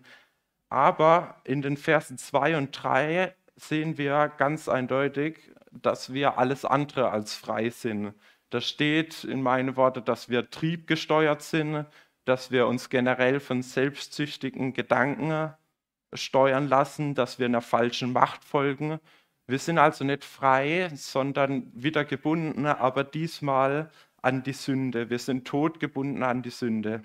Aber 0.70 1.42
in 1.44 1.62
den 1.62 1.78
Versen 1.78 2.18
2 2.18 2.58
und 2.58 2.72
3 2.72 3.36
sehen 3.56 3.98
wir 3.98 4.30
ganz 4.38 4.68
eindeutig, 4.68 5.52
dass 5.72 6.14
wir 6.14 6.38
alles 6.38 6.66
andere 6.66 7.12
als 7.12 7.36
frei 7.36 7.70
sind. 7.70 8.14
Da 8.50 8.62
steht 8.62 9.24
in 9.24 9.42
meinen 9.42 9.76
Worten, 9.76 10.06
dass 10.06 10.30
wir 10.30 10.50
triebgesteuert 10.50 11.42
sind, 11.42 11.86
dass 12.26 12.52
wir 12.52 12.68
uns 12.68 12.90
generell 12.90 13.40
von 13.40 13.62
selbstsüchtigen 13.62 14.74
Gedanken 14.74 15.54
steuern 16.14 16.68
lassen, 16.70 17.16
dass 17.16 17.40
wir 17.40 17.48
einer 17.48 17.62
falschen 17.62 18.14
Macht 18.14 18.44
folgen. 18.44 19.00
Wir 19.48 19.60
sind 19.60 19.78
also 19.78 20.04
nicht 20.06 20.24
frei, 20.24 20.90
sondern 20.96 21.72
wieder 21.74 22.06
gebunden, 22.06 22.66
aber 22.66 23.04
diesmal 23.04 23.92
an 24.22 24.44
die 24.44 24.54
Sünde. 24.54 25.10
Wir 25.10 25.20
sind 25.20 25.46
totgebunden 25.46 26.24
an 26.24 26.42
die 26.44 26.50
Sünde. 26.50 27.04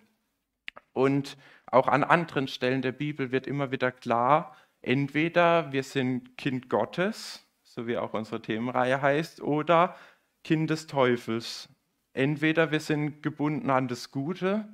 Und 0.92 1.36
auch 1.66 1.88
an 1.88 2.04
anderen 2.04 2.48
Stellen 2.48 2.82
der 2.82 2.92
Bibel 2.92 3.32
wird 3.32 3.46
immer 3.46 3.70
wieder 3.72 3.90
klar, 3.92 4.56
Entweder 4.80 5.72
wir 5.72 5.82
sind 5.82 6.36
Kind 6.38 6.70
Gottes, 6.70 7.44
so 7.64 7.86
wie 7.86 7.98
auch 7.98 8.14
unsere 8.14 8.40
Themenreihe 8.40 9.02
heißt, 9.02 9.40
oder 9.42 9.96
Kind 10.44 10.70
des 10.70 10.86
Teufels. 10.86 11.68
Entweder 12.12 12.70
wir 12.70 12.80
sind 12.80 13.22
gebunden 13.22 13.70
an 13.70 13.88
das 13.88 14.10
Gute 14.10 14.68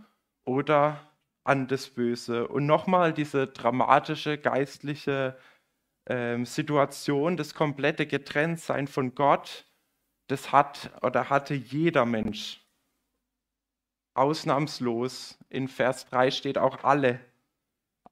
oder 0.45 1.01
an 1.43 1.69
das 1.69 1.89
Böse. 1.89 2.49
Und 2.49 2.67
nochmal 2.67 3.13
diese 3.13 3.47
dramatische 3.47 4.39
geistliche 4.39 5.37
äh, 5.37 5.54
Situation, 6.07 7.37
das 7.37 7.55
komplette 7.55 8.07
Getrenntsein 8.07 8.89
von 8.89 9.15
Gott, 9.15 9.67
das 10.27 10.53
hat 10.53 10.91
oder 11.03 11.31
hatte 11.31 11.55
jeder 11.55 12.05
Mensch. 12.05 12.61
Ausnahmslos. 14.15 15.39
In 15.49 15.69
Vers 15.69 16.07
3 16.07 16.31
steht 16.31 16.59
auch 16.59 16.85
alle. 16.85 17.21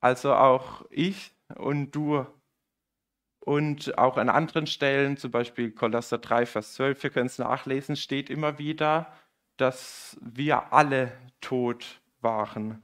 Also 0.00 0.34
auch 0.34 0.84
ich 0.90 1.32
und 1.54 1.92
du. 1.92 2.26
Und 3.44 3.98
auch 3.98 4.18
an 4.18 4.28
anderen 4.28 4.66
Stellen, 4.66 5.16
zum 5.16 5.32
Beispiel 5.32 5.72
Kolosser 5.72 6.18
3, 6.18 6.46
Vers 6.46 6.74
12, 6.74 7.02
wir 7.02 7.10
können 7.10 7.26
es 7.26 7.38
nachlesen, 7.38 7.96
steht 7.96 8.30
immer 8.30 8.58
wieder, 8.58 9.12
dass 9.56 10.16
wir 10.20 10.72
alle 10.72 11.12
tot 11.40 12.00
waren. 12.20 12.82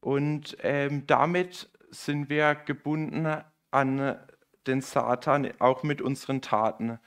Und 0.00 0.56
ähm, 0.60 1.06
damit 1.06 1.70
sind 1.90 2.30
wir 2.30 2.54
gebunden 2.54 3.44
an 3.70 4.18
den 4.66 4.80
Satan, 4.80 5.50
auch 5.58 5.82
mit 5.82 6.02
unseren 6.02 6.42
Taten. 6.42 6.98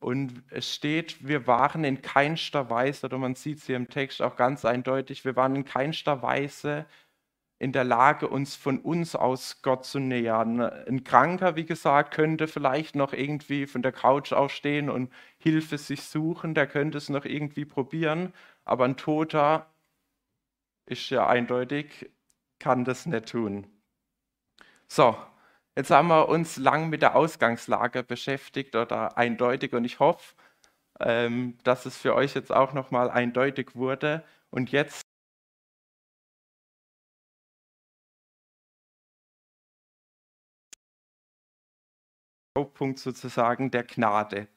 Und 0.00 0.42
es 0.50 0.74
steht, 0.74 1.26
wir 1.26 1.46
waren 1.46 1.84
in 1.84 2.02
keinster 2.02 2.70
Weise, 2.70 3.06
oder 3.06 3.18
man 3.18 3.34
sieht 3.34 3.58
es 3.58 3.66
hier 3.66 3.76
im 3.76 3.88
Text 3.88 4.22
auch 4.22 4.36
ganz 4.36 4.64
eindeutig, 4.64 5.24
wir 5.24 5.36
waren 5.36 5.56
in 5.56 5.64
keinster 5.64 6.22
Weise 6.22 6.86
in 7.58 7.72
der 7.72 7.84
Lage, 7.84 8.26
uns 8.28 8.56
von 8.56 8.78
uns 8.78 9.14
aus 9.14 9.60
Gott 9.60 9.84
zu 9.84 9.98
nähern. 9.98 10.60
Ein 10.62 11.04
Kranker, 11.04 11.56
wie 11.56 11.66
gesagt, 11.66 12.14
könnte 12.14 12.48
vielleicht 12.48 12.96
noch 12.96 13.12
irgendwie 13.12 13.66
von 13.66 13.82
der 13.82 13.92
Couch 13.92 14.32
aufstehen 14.32 14.88
und 14.88 15.12
Hilfe 15.38 15.76
sich 15.76 16.02
suchen, 16.02 16.54
der 16.54 16.66
könnte 16.66 16.96
es 16.96 17.10
noch 17.10 17.26
irgendwie 17.26 17.66
probieren, 17.66 18.32
aber 18.64 18.86
ein 18.86 18.96
Toter 18.96 19.66
ist 20.86 21.10
ja 21.10 21.26
eindeutig, 21.26 22.10
kann 22.58 22.84
das 22.86 23.04
nicht 23.06 23.28
tun. 23.28 23.66
So, 24.88 25.16
jetzt 25.80 25.90
haben 25.90 26.08
wir 26.08 26.28
uns 26.28 26.58
lang 26.58 26.90
mit 26.90 27.00
der 27.00 27.16
Ausgangslage 27.16 28.02
beschäftigt 28.02 28.76
oder 28.76 29.16
eindeutig 29.16 29.72
und 29.72 29.84
ich 29.86 29.98
hoffe, 29.98 30.34
ähm, 31.00 31.56
dass 31.64 31.86
es 31.86 31.96
für 31.96 32.14
euch 32.14 32.34
jetzt 32.34 32.52
auch 32.52 32.74
nochmal 32.74 33.10
eindeutig 33.10 33.74
wurde. 33.74 34.22
Und 34.50 34.72
jetzt 34.72 35.02
Hauptpunkt 42.58 42.98
sozusagen 42.98 43.70
der 43.70 43.84
Gnade. 43.84 44.48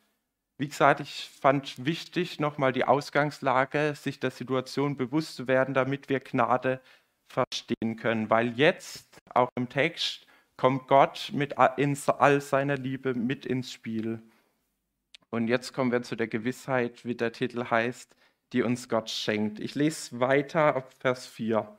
Wie 0.58 0.68
gesagt, 0.68 1.00
ich 1.00 1.30
fand 1.42 1.86
wichtig, 1.86 2.40
nochmal 2.40 2.74
die 2.74 2.86
Ausgangslage, 2.86 3.96
sich 3.96 4.20
der 4.20 4.32
Situation 4.32 4.98
bewusst 4.98 5.36
zu 5.38 5.48
werden, 5.48 5.74
damit 5.74 6.10
wir 6.10 6.20
Gnade 6.20 6.82
verstehen 7.28 7.96
können. 7.98 8.30
Weil 8.30 8.50
jetzt, 8.60 9.20
auch 9.34 9.50
im 9.56 9.70
Text, 9.70 10.28
kommt 10.58 10.88
Gott 10.88 11.32
mit 11.34 11.56
in 11.78 11.98
all 12.18 12.42
seiner 12.42 12.78
Liebe 12.78 13.14
mit 13.14 13.46
ins 13.46 13.72
Spiel. 13.72 14.22
Und 15.30 15.48
jetzt 15.48 15.74
kommen 15.74 15.92
wir 15.92 16.04
zu 16.04 16.16
der 16.16 16.28
Gewissheit, 16.28 17.06
wie 17.06 17.16
der 17.16 17.32
Titel 17.32 17.66
heißt, 17.70 18.16
die 18.54 18.62
uns 18.62 18.88
Gott 18.88 19.10
schenkt. 19.10 19.60
Ich 19.60 19.74
lese 19.76 20.20
weiter 20.20 20.76
ab 20.76 20.94
Vers 21.00 21.26
4. 21.26 21.78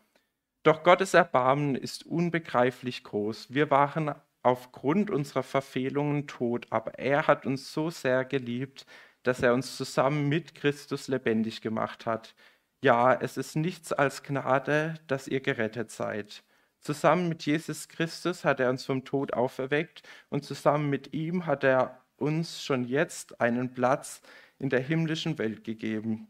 Doch 0.64 0.82
Gottes 0.82 1.14
Erbarmen 1.14 1.76
ist 1.76 2.04
unbegreiflich 2.04 3.04
groß. 3.04 3.54
Wir 3.54 3.70
waren 3.70 4.14
aufgrund 4.42 5.10
unserer 5.10 5.42
Verfehlungen 5.42 6.26
tot, 6.26 6.66
aber 6.70 6.98
er 6.98 7.26
hat 7.26 7.46
uns 7.46 7.72
so 7.72 7.90
sehr 7.90 8.24
geliebt, 8.24 8.86
dass 9.22 9.40
er 9.40 9.54
uns 9.54 9.76
zusammen 9.76 10.28
mit 10.28 10.54
Christus 10.54 11.08
lebendig 11.08 11.60
gemacht 11.60 12.06
hat. 12.06 12.34
Ja, 12.82 13.14
es 13.14 13.36
ist 13.36 13.56
nichts 13.56 13.92
als 13.92 14.22
Gnade, 14.22 14.94
dass 15.06 15.28
ihr 15.28 15.40
gerettet 15.40 15.90
seid. 15.90 16.42
Zusammen 16.84 17.30
mit 17.30 17.46
Jesus 17.46 17.88
Christus 17.88 18.44
hat 18.44 18.60
er 18.60 18.68
uns 18.68 18.84
vom 18.84 19.06
Tod 19.06 19.32
auferweckt 19.32 20.02
und 20.28 20.44
zusammen 20.44 20.90
mit 20.90 21.14
ihm 21.14 21.46
hat 21.46 21.64
er 21.64 21.98
uns 22.18 22.62
schon 22.62 22.84
jetzt 22.84 23.40
einen 23.40 23.72
Platz 23.72 24.20
in 24.58 24.68
der 24.68 24.80
himmlischen 24.80 25.38
Welt 25.38 25.64
gegeben, 25.64 26.28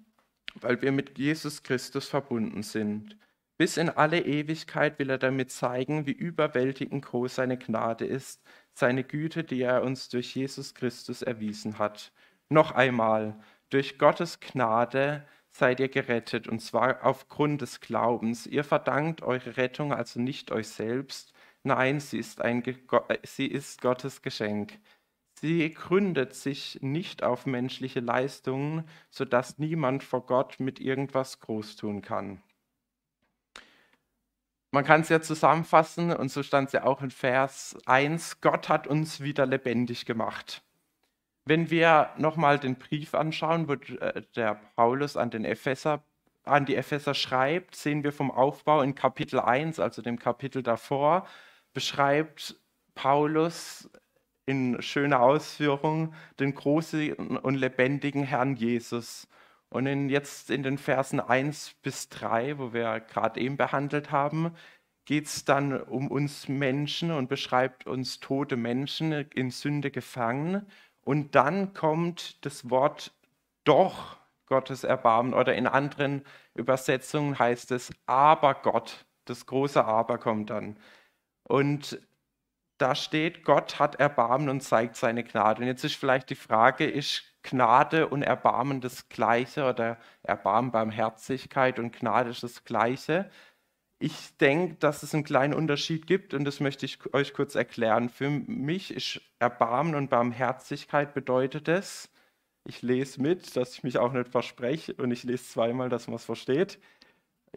weil 0.55 0.81
wir 0.81 0.93
mit 0.93 1.19
Jesus 1.19 1.65
Christus 1.65 2.07
verbunden 2.07 2.63
sind. 2.63 3.19
Bis 3.59 3.77
in 3.77 3.91
alle 3.91 4.25
Ewigkeit 4.25 5.01
will 5.01 5.11
er 5.11 5.19
damit 5.19 5.51
zeigen, 5.51 6.07
wie 6.07 6.13
überwältigend 6.13 7.05
groß 7.05 7.35
seine 7.35 7.59
Gnade 7.59 8.05
ist, 8.05 8.41
seine 8.75 9.03
Güte, 9.03 9.43
die 9.43 9.63
er 9.63 9.83
uns 9.83 10.09
durch 10.09 10.37
Jesus 10.37 10.73
Christus 10.73 11.23
erwiesen 11.23 11.81
hat. 11.81 12.13
Noch 12.49 12.71
einmal, 12.71 13.41
durch 13.71 13.99
Gottes 13.99 14.39
Gnade 14.39 15.27
seid 15.55 15.79
ihr 15.79 15.89
gerettet, 15.89 16.49
und 16.49 16.61
zwar 16.61 17.05
aufgrund 17.05 17.63
des 17.63 17.81
Glaubens. 17.81 18.47
Ihr 18.47 18.65
verdankt 18.65 19.23
eure 19.23 19.57
Rettung 19.57 19.93
also 19.93 20.21
nicht 20.21 20.51
euch 20.51 20.69
selbst, 20.69 21.33
nein, 21.63 22.01
sie 22.01 22.19
ist, 22.19 22.43
ein, 22.43 22.63
sie 23.23 23.47
ist 23.47 23.81
Gottes 23.81 24.21
Geschenk. 24.23 24.79
Sie 25.41 25.71
gründet 25.71 26.35
sich 26.35 26.79
nicht 26.83 27.23
auf 27.23 27.47
menschliche 27.47 28.01
Leistungen, 28.01 28.89
sodass 29.11 29.59
niemand 29.59 30.03
vor 30.03 30.27
Gott 30.27 30.59
mit 30.59 30.81
irgendwas 30.81 31.41
groß 31.41 31.77
tun 31.77 32.03
kann. 32.03 32.43
Man 34.73 34.85
kann 34.85 35.03
es 35.03 35.09
ja 35.09 35.21
zusammenfassen, 35.21 36.11
und 36.11 36.31
so 36.31 36.43
stand 36.43 36.69
es 36.69 36.73
ja 36.73 36.83
auch 36.83 37.01
in 37.01 37.13
Vers 37.13 37.79
1, 37.87 38.41
Gott 38.41 38.69
hat 38.69 38.89
uns 38.89 39.21
wieder 39.21 39.47
lebendig 39.47 40.05
gemacht. 40.05 40.64
Wenn 41.47 41.71
wir 41.71 42.11
nochmal 42.17 42.59
den 42.59 42.77
Brief 42.77 43.15
anschauen, 43.15 43.69
wo 43.69 43.75
äh, 43.75 44.23
der 44.35 44.55
Paulus 44.77 45.17
an, 45.17 45.31
den 45.31 45.45
Epheser, 45.45 46.03
an 46.45 46.65
die 46.65 46.75
Epheser 46.75 47.15
schreibt, 47.15 47.77
sehen 47.77 48.03
wir 48.03 48.13
vom 48.13 48.31
Aufbau 48.31 48.81
in 48.81 48.95
Kapitel 48.95 49.41
1, 49.41 49.79
also 49.79 50.01
dem 50.01 50.19
Kapitel 50.19 50.63
davor, 50.63 51.27
beschreibt 51.75 52.57
Paulus 52.95 53.91
in 54.47 54.81
schöner 54.81 55.21
Ausführung 55.21 56.15
den 56.41 56.55
großen 56.55 57.13
und 57.13 57.55
lebendigen 57.57 58.23
Herrn 58.25 58.57
Jesus. 58.57 59.29
Und 59.69 59.87
in, 59.87 60.09
jetzt 60.09 60.51
in 60.51 60.63
den 60.63 60.79
Versen 60.79 61.21
1 61.21 61.75
bis 61.83 62.09
3, 62.09 62.59
wo 62.59 62.73
wir 62.73 63.01
gerade 63.01 63.41
eben 63.41 63.57
behandelt 63.59 64.11
haben, 64.11 64.55
geht 65.05 65.27
es 65.27 65.45
dann 65.45 65.79
um 65.79 66.11
uns 66.11 66.49
Menschen 66.49 67.11
und 67.11 67.29
beschreibt 67.29 67.87
uns 67.87 68.21
tote 68.21 68.57
Menschen 68.57 69.13
in 69.13 69.51
Sünde 69.51 69.91
gefangen 69.91 70.67
und 71.05 71.35
dann 71.35 71.75
kommt 71.75 72.45
das 72.45 72.71
Wort 72.71 73.13
doch 73.65 74.17
Gottes 74.47 74.85
Erbarmen 74.85 75.35
oder 75.35 75.55
in 75.55 75.67
anderen 75.67 76.25
Übersetzungen 76.55 77.39
heißt 77.39 77.71
es 77.73 77.93
aber 78.07 78.55
Gott. 78.55 79.07
Das 79.27 79.47
große 79.47 79.83
Aber 79.83 80.19
kommt 80.19 80.51
dann. 80.51 80.79
Und 81.45 81.99
da 82.79 82.95
steht, 82.95 83.45
Gott 83.45 83.79
hat 83.79 83.97
Erbarmen 83.97 84.49
und 84.51 84.61
zeigt 84.61 84.97
seine 84.97 85.25
Gnade. 85.25 85.63
Und 85.63 85.69
jetzt 85.69 85.85
ist 85.85 85.97
vielleicht 85.97 86.29
die 86.31 86.35
Frage, 86.35 86.85
ist 86.85 87.23
Gnade 87.43 88.09
und 88.09 88.23
Erbarmen 88.23 88.81
das 88.81 89.09
Gleiche 89.09 89.69
oder 89.69 89.99
Erbarmen, 90.23 90.73
Barmherzigkeit 90.73 91.79
und 91.79 91.93
Gnade 91.93 92.31
ist 92.31 92.43
das 92.43 92.65
Gleiche? 92.65 93.31
Ich 94.05 94.37
denke, 94.37 94.75
dass 94.75 95.03
es 95.03 95.15
einen 95.15 95.25
kleinen 95.25 95.55
Unterschied 95.55 96.07
gibt 96.07 96.35
und 96.35 96.45
das 96.45 96.61
möchte 96.61 96.85
ich 96.85 96.99
euch 97.15 97.33
kurz 97.33 97.55
erklären. 97.55 98.11
Für 98.11 98.29
mich 98.29 98.93
ist 98.93 99.23
Erbarmen 99.39 99.95
und 99.95 100.11
Barmherzigkeit 100.11 101.15
bedeutet 101.15 101.69
es, 101.69 102.11
ich 102.65 102.83
lese 102.83 103.23
mit, 103.23 103.57
dass 103.57 103.73
ich 103.73 103.83
mich 103.83 103.97
auch 103.97 104.13
nicht 104.13 104.29
verspreche 104.29 104.93
und 104.93 105.11
ich 105.11 105.23
lese 105.23 105.45
zweimal, 105.45 105.89
dass 105.89 106.07
man 106.07 106.17
es 106.17 106.25
versteht. 106.27 106.79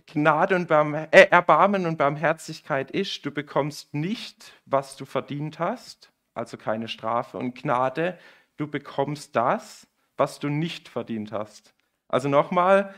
Gnade 0.05 0.55
und 0.55 0.69
Barm 0.69 0.93
äh, 0.93 1.07
Erbarmen 1.11 1.85
und 1.85 1.97
Barmherzigkeit 1.97 2.91
ist, 2.91 3.25
du 3.25 3.31
bekommst 3.31 3.93
nicht, 3.93 4.53
was 4.65 4.95
du 4.95 5.03
verdient 5.03 5.59
hast, 5.59 6.13
also 6.33 6.55
keine 6.55 6.87
Strafe. 6.87 7.37
Und 7.37 7.55
Gnade, 7.55 8.17
du 8.55 8.67
bekommst 8.67 9.35
das, 9.35 9.85
was 10.15 10.39
du 10.39 10.47
nicht 10.47 10.87
verdient 10.87 11.33
hast. 11.33 11.73
Also 12.07 12.29
nochmal, 12.29 12.95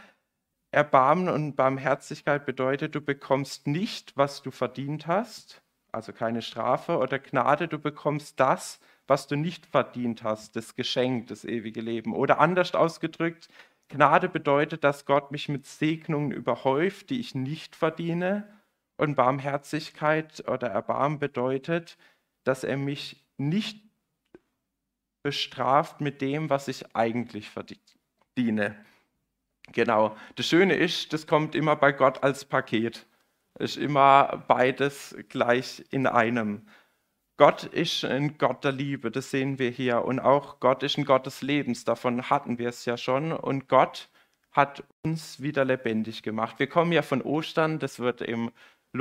Erbarmen 0.71 1.29
und 1.29 1.55
Barmherzigkeit 1.55 2.45
bedeutet, 2.45 2.93
du 2.93 3.01
bekommst 3.01 3.65
nicht, 3.65 4.15
was 4.15 4.43
du 4.43 4.51
verdient 4.51 5.07
hast, 5.07 5.63
also 5.91 6.13
keine 6.13 6.41
Strafe, 6.41 6.97
oder 6.97 7.17
Gnade, 7.17 7.67
du 7.67 7.79
bekommst 7.79 8.39
das, 8.39 8.79
was 9.07 9.25
du 9.25 9.35
nicht 9.35 9.65
verdient 9.65 10.23
hast, 10.23 10.55
das 10.55 10.75
Geschenk, 10.75 11.27
das 11.27 11.43
ewige 11.43 11.81
Leben. 11.81 12.13
Oder 12.13 12.39
anders 12.39 12.75
ausgedrückt, 12.75 13.49
Gnade 13.87 14.29
bedeutet, 14.29 14.83
dass 14.83 15.05
Gott 15.05 15.31
mich 15.31 15.49
mit 15.49 15.65
Segnungen 15.65 16.31
überhäuft, 16.31 17.09
die 17.09 17.19
ich 17.19 17.33
nicht 17.33 17.75
verdiene. 17.75 18.47
Und 18.97 19.15
Barmherzigkeit 19.15 20.47
oder 20.47 20.67
Erbarmen 20.67 21.17
bedeutet, 21.17 21.97
dass 22.43 22.63
er 22.63 22.77
mich 22.77 23.25
nicht 23.37 23.83
bestraft 25.23 26.01
mit 26.01 26.21
dem, 26.21 26.49
was 26.49 26.67
ich 26.67 26.95
eigentlich 26.95 27.49
verdiene. 27.49 28.75
Genau. 29.73 30.15
Das 30.35 30.47
Schöne 30.47 30.75
ist, 30.75 31.13
das 31.13 31.27
kommt 31.27 31.55
immer 31.55 31.75
bei 31.75 31.91
Gott 31.91 32.23
als 32.23 32.45
Paket. 32.45 33.05
Ist 33.59 33.77
immer 33.77 34.43
beides 34.47 35.15
gleich 35.29 35.83
in 35.91 36.07
einem. 36.07 36.67
Gott 37.37 37.63
ist 37.63 38.03
ein 38.03 38.37
Gott 38.37 38.63
der 38.65 38.73
Liebe, 38.73 39.11
das 39.11 39.31
sehen 39.31 39.59
wir 39.59 39.69
hier. 39.69 40.03
Und 40.03 40.19
auch 40.19 40.59
Gott 40.59 40.83
ist 40.83 40.97
ein 40.97 41.05
Gott 41.05 41.25
des 41.25 41.41
Lebens, 41.41 41.85
davon 41.85 42.29
hatten 42.29 42.57
wir 42.59 42.69
es 42.69 42.85
ja 42.85 42.97
schon. 42.97 43.31
Und 43.31 43.69
Gott 43.69 44.09
hat 44.51 44.83
uns 45.05 45.41
wieder 45.41 45.65
lebendig 45.65 46.23
gemacht. 46.23 46.59
Wir 46.59 46.67
kommen 46.67 46.91
ja 46.91 47.01
von 47.01 47.21
Ostern, 47.21 47.79
das 47.79 47.99
wird 47.99 48.21
im 48.21 48.51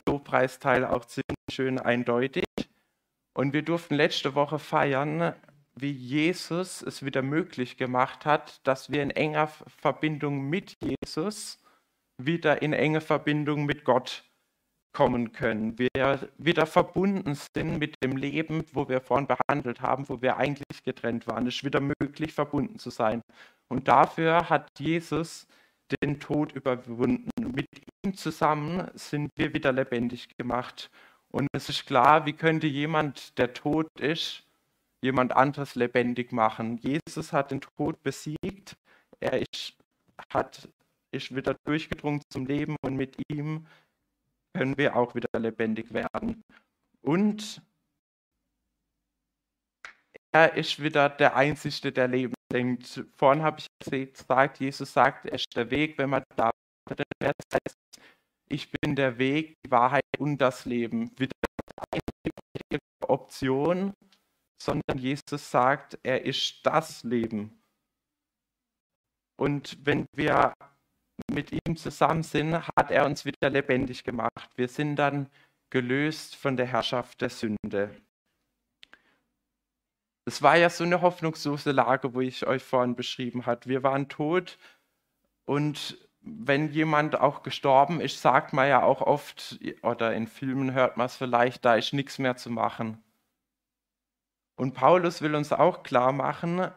Lobpreisteil 0.07 0.85
auch 0.85 1.05
ziemlich 1.05 1.37
schön 1.51 1.79
eindeutig. 1.79 2.45
Und 3.35 3.53
wir 3.53 3.63
durften 3.63 3.95
letzte 3.95 4.35
Woche 4.35 4.59
feiern, 4.59 5.35
wie 5.81 5.93
Jesus 5.93 6.83
es 6.83 7.05
wieder 7.05 7.23
möglich 7.23 7.77
gemacht 7.77 8.27
hat, 8.27 8.67
dass 8.67 8.91
wir 8.91 9.03
in 9.03 9.11
enger 9.11 9.49
Verbindung 9.49 10.49
mit 10.49 10.75
Jesus 10.83 11.59
wieder 12.21 12.63
in 12.63 12.73
enge 12.73 13.01
Verbindung 13.01 13.65
mit 13.65 13.85
Gott 13.85 14.25
kommen 14.93 15.33
können. 15.33 15.79
Wir 15.79 16.29
wieder 16.39 16.67
verbunden 16.67 17.37
sind 17.55 17.79
mit 17.79 17.95
dem 18.03 18.17
Leben, 18.17 18.65
wo 18.73 18.89
wir 18.89 19.01
vorhin 19.01 19.29
behandelt 19.29 19.81
haben, 19.81 20.09
wo 20.09 20.21
wir 20.21 20.37
eigentlich 20.37 20.83
getrennt 20.85 21.27
waren. 21.27 21.47
Es 21.47 21.57
ist 21.57 21.65
wieder 21.65 21.81
möglich, 21.81 22.33
verbunden 22.33 22.79
zu 22.79 22.91
sein. 22.91 23.23
Und 23.69 23.87
dafür 23.87 24.49
hat 24.49 24.69
Jesus 24.79 25.47
den 26.03 26.19
Tod 26.19 26.53
überwunden. 26.53 27.31
Mit 27.41 27.69
ihm 28.05 28.15
zusammen 28.15 28.91
sind 28.95 29.31
wir 29.37 29.55
wieder 29.55 29.73
lebendig 29.73 30.37
gemacht. 30.37 30.91
Und 31.31 31.49
es 31.53 31.69
ist 31.69 31.87
klar, 31.87 32.27
wie 32.27 32.33
könnte 32.33 32.67
jemand, 32.67 33.39
der 33.39 33.53
tot 33.53 33.89
ist, 34.01 34.48
jemand 35.03 35.35
anderes 35.35 35.75
lebendig 35.75 36.33
machen. 36.33 36.79
Jesus 36.79 37.33
hat 37.33 37.51
den 37.51 37.61
Tod 37.61 38.03
besiegt. 38.03 38.77
Er 39.21 39.41
ist, 39.41 39.75
hat, 40.33 40.69
ist 41.13 41.35
wieder 41.35 41.55
durchgedrungen 41.65 42.23
zum 42.31 42.47
Leben 42.47 42.77
und 42.83 42.97
mit 42.97 43.17
ihm 43.31 43.67
können 44.55 44.77
wir 44.77 44.97
auch 44.97 45.15
wieder 45.15 45.29
lebendig 45.39 45.93
werden. 45.93 46.43
Und 47.03 47.63
er 50.33 50.55
ist 50.55 50.83
wieder 50.83 51.09
der 51.09 51.37
Einzige, 51.37 51.93
der 51.93 52.09
Leben 52.09 52.35
denkt. 52.53 53.05
Vorhin 53.17 53.43
habe 53.43 53.61
ich 53.61 53.67
gesagt, 54.13 54.61
Jesus 54.61 54.93
sagt, 54.93 55.27
er 55.27 55.35
ist 55.35 55.57
der 55.57 55.71
Weg, 55.71 55.97
wenn 55.99 56.11
man 56.11 56.25
da 56.37 56.51
heißt, 57.23 57.77
ich 58.49 58.71
bin 58.71 58.97
der 58.97 59.19
Weg, 59.19 59.57
die 59.65 59.71
Wahrheit 59.71 60.05
und 60.19 60.39
das 60.39 60.65
Leben. 60.65 61.11
Wieder 61.19 61.33
eine 61.93 62.81
Option, 63.07 63.93
sondern 64.59 64.99
Jesus 64.99 65.51
sagt, 65.51 65.99
er 66.03 66.25
ist 66.25 66.61
das 66.65 67.05
Leben. 67.05 67.63
Und 69.37 69.79
wenn 69.85 70.07
wir 70.15 70.53
mit 71.31 71.53
ihm 71.53 71.77
zusammen 71.77 72.23
sind, 72.23 72.67
hat 72.77 72.91
er 72.91 73.07
uns 73.07 73.25
wieder 73.25 73.51
lebendig 73.51 74.05
gemacht. 74.05 74.51
Wir 74.57 74.69
sind 74.69 74.97
dann 74.97 75.29
gelöst 75.71 76.37
von 76.37 76.57
der 76.57 76.67
Herrschaft 76.67 77.21
der 77.21 77.31
Sünde. 77.31 77.95
Es 80.25 80.43
war 80.43 80.57
ja 80.57 80.69
so 80.69 80.85
eine 80.85 81.01
hoffnungslose 81.01 81.73
Lage, 81.73 82.15
wo 82.15 82.21
ich 82.21 82.47
euch 82.47 82.63
vorhin 82.63 82.97
beschrieben 82.97 83.47
habe. 83.47 83.67
Wir 83.67 83.83
waren 83.83 84.09
tot 84.09 84.59
und 85.47 85.97
wenn 86.21 86.71
jemand 86.73 87.19
auch 87.19 87.43
gestorben 87.43 88.01
ist, 88.01 88.21
sagt 88.21 88.53
man 88.53 88.69
ja 88.69 88.83
auch 88.83 89.01
oft, 89.01 89.59
oder 89.83 90.13
in 90.15 90.27
Filmen 90.27 90.75
hört 90.75 90.97
man 90.97 91.07
es 91.07 91.17
vielleicht, 91.17 91.65
da 91.65 91.77
ist 91.77 91.93
nichts 91.95 92.19
mehr 92.19 92.37
zu 92.37 92.51
machen. 92.51 93.03
Und 94.59 94.75
Paulus 94.75 95.23
will 95.23 95.37
uns 95.37 95.53
auch 95.53 95.85
klar 95.85 96.13
machen, 96.13 96.69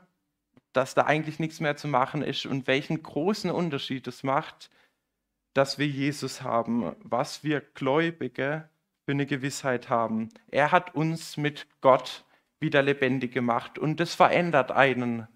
dass 0.71 0.93
da 0.93 1.01
eigentlich 1.01 1.39
nichts 1.39 1.59
mehr 1.59 1.75
zu 1.75 1.87
machen 1.87 2.21
ist 2.21 2.45
und 2.45 2.67
welchen 2.67 3.01
großen 3.01 3.49
Unterschied 3.49 4.07
es 4.07 4.21
macht, 4.23 4.69
dass 5.53 5.79
wir 5.79 5.87
Jesus 5.87 6.43
haben, 6.43 6.95
was 6.99 7.43
wir 7.43 7.59
Gläubige 7.59 8.69
für 9.05 9.13
eine 9.13 9.25
Gewissheit 9.25 9.89
haben. 9.89 10.29
Er 10.51 10.71
hat 10.71 10.93
uns 10.93 11.37
mit 11.37 11.67
Gott 11.81 12.23
wieder 12.59 12.83
lebendig 12.83 13.33
gemacht 13.33 13.79
und 13.79 13.99
das 13.99 14.13
verändert 14.13 14.71
einen. 14.71 15.27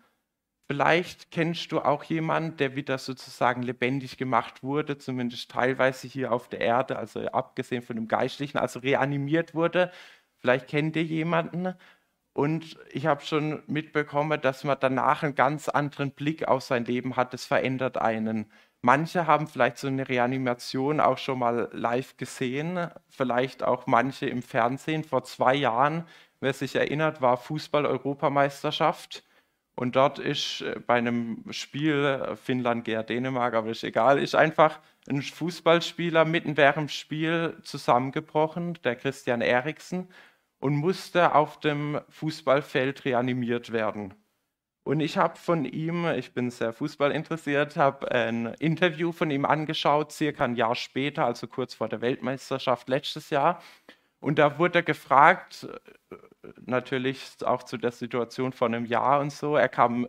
Vielleicht 0.68 1.32
kennst 1.32 1.72
du 1.72 1.82
auch 1.82 2.04
jemanden, 2.04 2.58
der 2.58 2.76
wieder 2.76 3.00
sozusagen 3.00 3.64
lebendig 3.64 4.18
gemacht 4.18 4.62
wurde, 4.62 5.00
zumindest 5.00 5.50
teilweise 5.50 6.08
hier 6.08 6.32
auf 6.32 6.48
der 6.48 6.62
Erde, 6.62 6.98
also 6.98 7.26
abgesehen 7.28 7.82
von 7.82 7.96
dem 7.96 8.08
Geistlichen, 8.08 8.60
also 8.60 8.80
reanimiert 8.80 9.56
wurde. 9.56 9.92
Vielleicht 10.38 10.68
kennt 10.68 10.96
ihr 10.96 11.04
jemanden. 11.04 11.74
Und 12.36 12.78
ich 12.91 13.06
habe 13.06 13.24
schon 13.24 13.63
mitbekommen, 13.65 14.41
dass 14.41 14.65
man 14.65 14.76
danach 14.78 15.24
einen 15.24 15.36
ganz 15.36 15.69
anderen 15.69 16.12
Blick 16.12 16.45
auf 16.50 16.63
sein 16.63 16.84
Leben 16.84 17.15
hat. 17.15 17.34
Das 17.34 17.45
verändert 17.45 17.98
einen. 17.98 18.52
Manche 18.82 19.26
haben 19.26 19.48
vielleicht 19.48 19.78
so 19.78 19.88
eine 19.88 20.10
Reanimation 20.10 21.00
auch 21.00 21.17
schon 21.17 21.39
mal 21.39 21.69
live 21.71 22.17
gesehen, 22.17 22.89
vielleicht 23.08 23.63
auch 23.63 23.88
manche 23.88 24.26
im 24.28 24.41
Fernsehen. 24.41 25.06
Vor 25.06 25.24
zwei 25.24 25.56
Jahren, 25.56 26.04
wer 26.41 26.52
sich 26.52 26.76
erinnert, 26.76 27.21
war 27.21 27.38
Fußball-Europameisterschaft. 27.38 29.24
Und 29.76 29.95
dort 29.95 30.19
ist 30.19 30.62
äh, 30.62 30.80
bei 30.86 30.95
einem 30.95 31.45
Spiel 31.52 32.04
äh, 32.04 32.36
Finnland 32.36 32.84
gegen 32.84 33.06
Dänemark, 33.06 33.54
aber 33.54 33.69
ist 33.69 33.84
egal, 33.86 34.19
ist 34.19 34.36
einfach 34.36 34.80
ein 35.10 35.21
Fußballspieler 35.21 36.26
mitten 36.26 36.58
während 36.58 36.89
dem 36.89 36.89
Spiel 36.89 37.58
zusammengebrochen, 37.63 38.78
der 38.84 38.98
Christian 38.98 39.41
Eriksen, 39.41 40.10
und 40.60 40.76
musste 40.76 41.36
auf 41.36 41.60
dem 41.60 42.00
Fußballfeld 42.10 43.06
reanimiert 43.06 43.72
werden. 43.72 44.13
Und 44.84 45.00
ich 45.00 45.18
habe 45.18 45.36
von 45.38 45.65
ihm, 45.65 46.06
ich 46.06 46.34
bin 46.34 46.52
sehr 46.52 46.72
Fußball 46.72 47.12
interessiert, 47.12 47.76
habe 47.76 48.12
ein 48.12 48.48
Interview 48.60 49.12
von 49.12 49.32
ihm 49.32 49.44
angeschaut, 49.44 50.12
circa 50.12 50.46
ein 50.46 50.56
Jahr 50.56 50.76
später, 50.76 51.26
also 51.26 51.48
kurz 51.48 51.74
vor 51.74 51.89
der 51.89 52.02
Weltmeisterschaft 52.02 52.88
letztes 52.88 53.32
Jahr. 53.32 53.63
Und 54.20 54.38
da 54.38 54.60
wurde 54.60 54.80
er 54.80 54.84
gefragt, 54.84 55.68
natürlich 56.65 57.36
auch 57.44 57.63
zu 57.63 57.78
der 57.78 57.91
Situation 57.91 58.54
vor 58.54 58.68
einem 58.68 58.86
Jahr 58.86 59.20
und 59.22 59.32
so. 59.32 59.56
Er 59.56 59.70
kam 59.70 60.08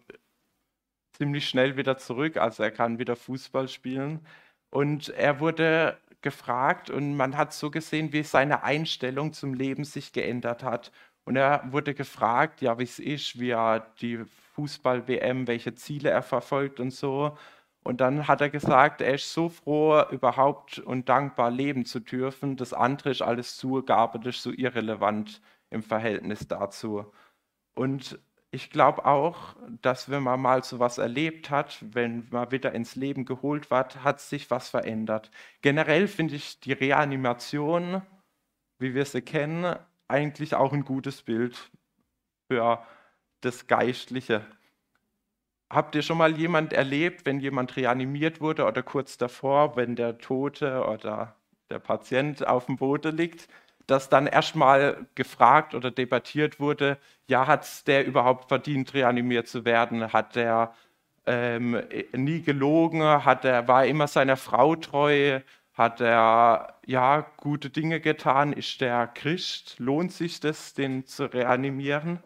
ziemlich 1.13 1.49
schnell 1.49 1.77
wieder 1.77 1.97
zurück, 1.99 2.37
also 2.37 2.63
er 2.63 2.71
kann 2.71 2.99
wieder 2.99 3.17
Fußball 3.17 3.69
spielen. 3.69 4.27
Und 4.71 5.09
er 5.11 5.41
wurde 5.41 5.99
gefragt 6.23 6.91
und 6.91 7.17
man 7.17 7.37
hat 7.37 7.53
so 7.53 7.71
gesehen, 7.71 8.13
wie 8.13 8.23
seine 8.23 8.63
Einstellung 8.63 9.33
zum 9.33 9.55
Leben 9.55 9.85
sich 9.85 10.13
geändert 10.13 10.63
hat. 10.63 10.93
Und 11.25 11.37
er 11.37 11.63
wurde 11.73 11.95
gefragt, 11.95 12.61
ja, 12.63 12.79
wie 12.79 12.85
es 12.85 12.99
ist, 12.99 13.39
wie 13.41 13.51
er 13.51 13.81
die 14.01 14.25
Fußball-WM, 14.55 15.47
welche 15.47 15.75
Ziele 15.75 16.11
er 16.11 16.23
verfolgt 16.23 16.81
und 16.81 16.93
so. 16.93 17.37
Und 17.85 18.01
dann 18.01 18.27
hat 18.29 18.41
er 18.41 18.51
gesagt, 18.51 19.01
er 19.01 19.15
ist 19.15 19.33
so 19.33 19.49
froh, 19.49 20.03
überhaupt 20.11 20.79
und 20.81 21.09
dankbar 21.09 21.51
leben 21.51 21.85
zu 21.85 22.01
dürfen. 22.01 22.57
Das 22.57 22.73
andere 22.73 23.11
ist 23.11 23.23
alles 23.23 23.57
Zugabe, 23.57 24.19
das 24.19 24.37
ist 24.37 24.43
so 24.43 24.53
irrelevant 24.53 25.41
im 25.71 25.83
Verhältnis 25.83 26.49
dazu. 26.49 27.13
Und 27.75 28.19
ich 28.51 28.71
glaube 28.71 29.05
auch, 29.05 29.57
dass 29.83 30.11
wenn 30.11 30.23
man 30.23 30.41
mal 30.41 30.65
so 30.65 30.79
was 30.79 30.99
erlebt 30.99 31.51
hat, 31.51 31.79
wenn 31.93 32.27
man 32.31 32.51
wieder 32.51 32.73
ins 32.73 32.97
Leben 32.97 33.25
geholt 33.25 33.71
wird, 33.71 34.03
hat 34.03 34.21
sich 34.21 34.51
was 34.51 34.69
verändert. 34.69 35.31
Generell 35.63 36.09
finde 36.09 36.37
ich 36.37 36.61
die 36.61 36.73
Reanimation, 36.73 38.03
wie 38.79 38.95
wir 38.95 39.05
sie 39.05 39.23
kennen, 39.23 39.77
eigentlich 40.09 40.55
auch 40.55 40.73
ein 40.73 40.85
gutes 40.85 41.23
Bild 41.23 41.71
für 42.51 42.87
das 43.41 43.67
Geistliche. 43.67 44.47
Habt 45.69 45.97
ihr 45.97 46.03
schon 46.03 46.19
mal 46.19 46.37
jemand 46.39 46.73
erlebt, 46.73 47.27
wenn 47.27 47.41
jemand 47.41 47.77
reanimiert 47.77 48.41
wurde 48.41 48.65
oder 48.65 48.83
kurz 48.85 49.19
davor, 49.19 49.77
wenn 49.77 49.97
der 49.97 50.19
Tote 50.19 50.85
oder 50.87 51.35
der 51.71 51.81
Patient 51.81 52.47
auf 52.47 52.67
dem 52.67 52.77
Boden 52.77 53.17
liegt, 53.17 53.49
dass 53.87 54.09
dann 54.09 54.27
erstmal 54.27 55.07
gefragt 55.15 55.75
oder 55.75 55.91
debattiert 55.91 56.61
wurde, 56.61 56.99
ja, 57.29 57.47
hat 57.47 57.87
der 57.87 58.07
überhaupt 58.07 58.49
verdient, 58.49 58.95
reanimiert 58.95 59.49
zu 59.49 59.65
werden? 59.65 60.13
Hat 60.13 60.37
der 60.37 60.75
ähm, 61.27 61.83
nie 62.13 62.43
gelogen? 62.43 63.03
Hat 63.03 63.45
er, 63.45 63.69
war 63.69 63.87
immer 63.87 64.09
seiner 64.09 64.37
Frau 64.37 64.77
treu? 64.77 65.41
Hat 65.75 66.01
er 66.01 66.79
ja 66.87 67.27
gute 67.37 67.71
Dinge 67.71 68.01
getan? 68.01 68.53
Ist 68.53 68.81
der 68.81 69.07
Christ? 69.09 69.77
Lohnt 69.79 70.13
sich 70.13 70.41
das, 70.41 70.75
den 70.75 71.07
zu 71.07 71.27
reanimieren? 71.27 72.23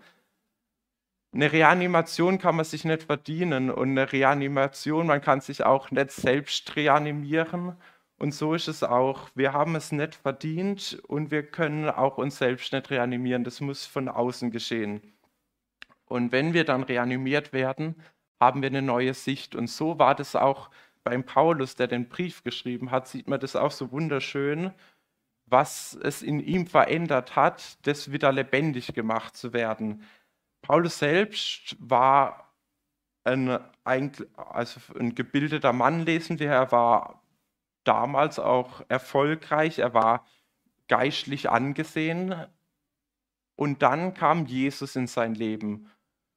Eine 1.32 1.52
Reanimation 1.52 2.38
kann 2.38 2.56
man 2.56 2.64
sich 2.64 2.84
nicht 2.84 3.04
verdienen 3.04 3.70
und 3.70 3.90
eine 3.90 4.12
Reanimation, 4.12 5.06
man 5.06 5.20
kann 5.20 5.40
sich 5.40 5.62
auch 5.64 5.90
nicht 5.92 6.10
selbst 6.10 6.74
reanimieren. 6.74 7.76
Und 8.20 8.34
so 8.34 8.52
ist 8.52 8.68
es 8.68 8.82
auch. 8.82 9.30
Wir 9.34 9.54
haben 9.54 9.74
es 9.76 9.92
nicht 9.92 10.14
verdient 10.14 11.00
und 11.08 11.30
wir 11.30 11.42
können 11.42 11.88
auch 11.88 12.18
uns 12.18 12.36
selbst 12.36 12.70
nicht 12.70 12.90
reanimieren. 12.90 13.44
Das 13.44 13.62
muss 13.62 13.86
von 13.86 14.10
außen 14.10 14.50
geschehen. 14.50 15.00
Und 16.04 16.30
wenn 16.30 16.52
wir 16.52 16.64
dann 16.64 16.82
reanimiert 16.82 17.54
werden, 17.54 17.94
haben 18.38 18.60
wir 18.60 18.68
eine 18.68 18.82
neue 18.82 19.14
Sicht. 19.14 19.54
Und 19.54 19.68
so 19.68 19.98
war 19.98 20.14
das 20.14 20.36
auch 20.36 20.68
beim 21.02 21.24
Paulus, 21.24 21.76
der 21.76 21.86
den 21.86 22.10
Brief 22.10 22.42
geschrieben 22.44 22.90
hat, 22.90 23.08
sieht 23.08 23.26
man 23.26 23.40
das 23.40 23.56
auch 23.56 23.70
so 23.70 23.90
wunderschön, 23.90 24.72
was 25.46 25.98
es 26.02 26.20
in 26.20 26.40
ihm 26.40 26.66
verändert 26.66 27.36
hat, 27.36 27.78
das 27.86 28.12
wieder 28.12 28.32
lebendig 28.32 28.92
gemacht 28.92 29.34
zu 29.34 29.54
werden. 29.54 30.04
Paulus 30.60 30.98
selbst 30.98 31.74
war 31.80 32.52
ein, 33.24 33.58
also 34.36 34.80
ein 34.98 35.14
gebildeter 35.14 35.72
Mann, 35.72 36.04
lesen 36.04 36.38
wir. 36.38 36.50
Er 36.50 36.70
war 36.70 37.19
damals 37.84 38.38
auch 38.38 38.82
erfolgreich, 38.88 39.78
er 39.78 39.94
war 39.94 40.26
geistlich 40.88 41.50
angesehen. 41.50 42.34
Und 43.56 43.82
dann 43.82 44.14
kam 44.14 44.46
Jesus 44.46 44.96
in 44.96 45.06
sein 45.06 45.34
Leben. 45.34 45.90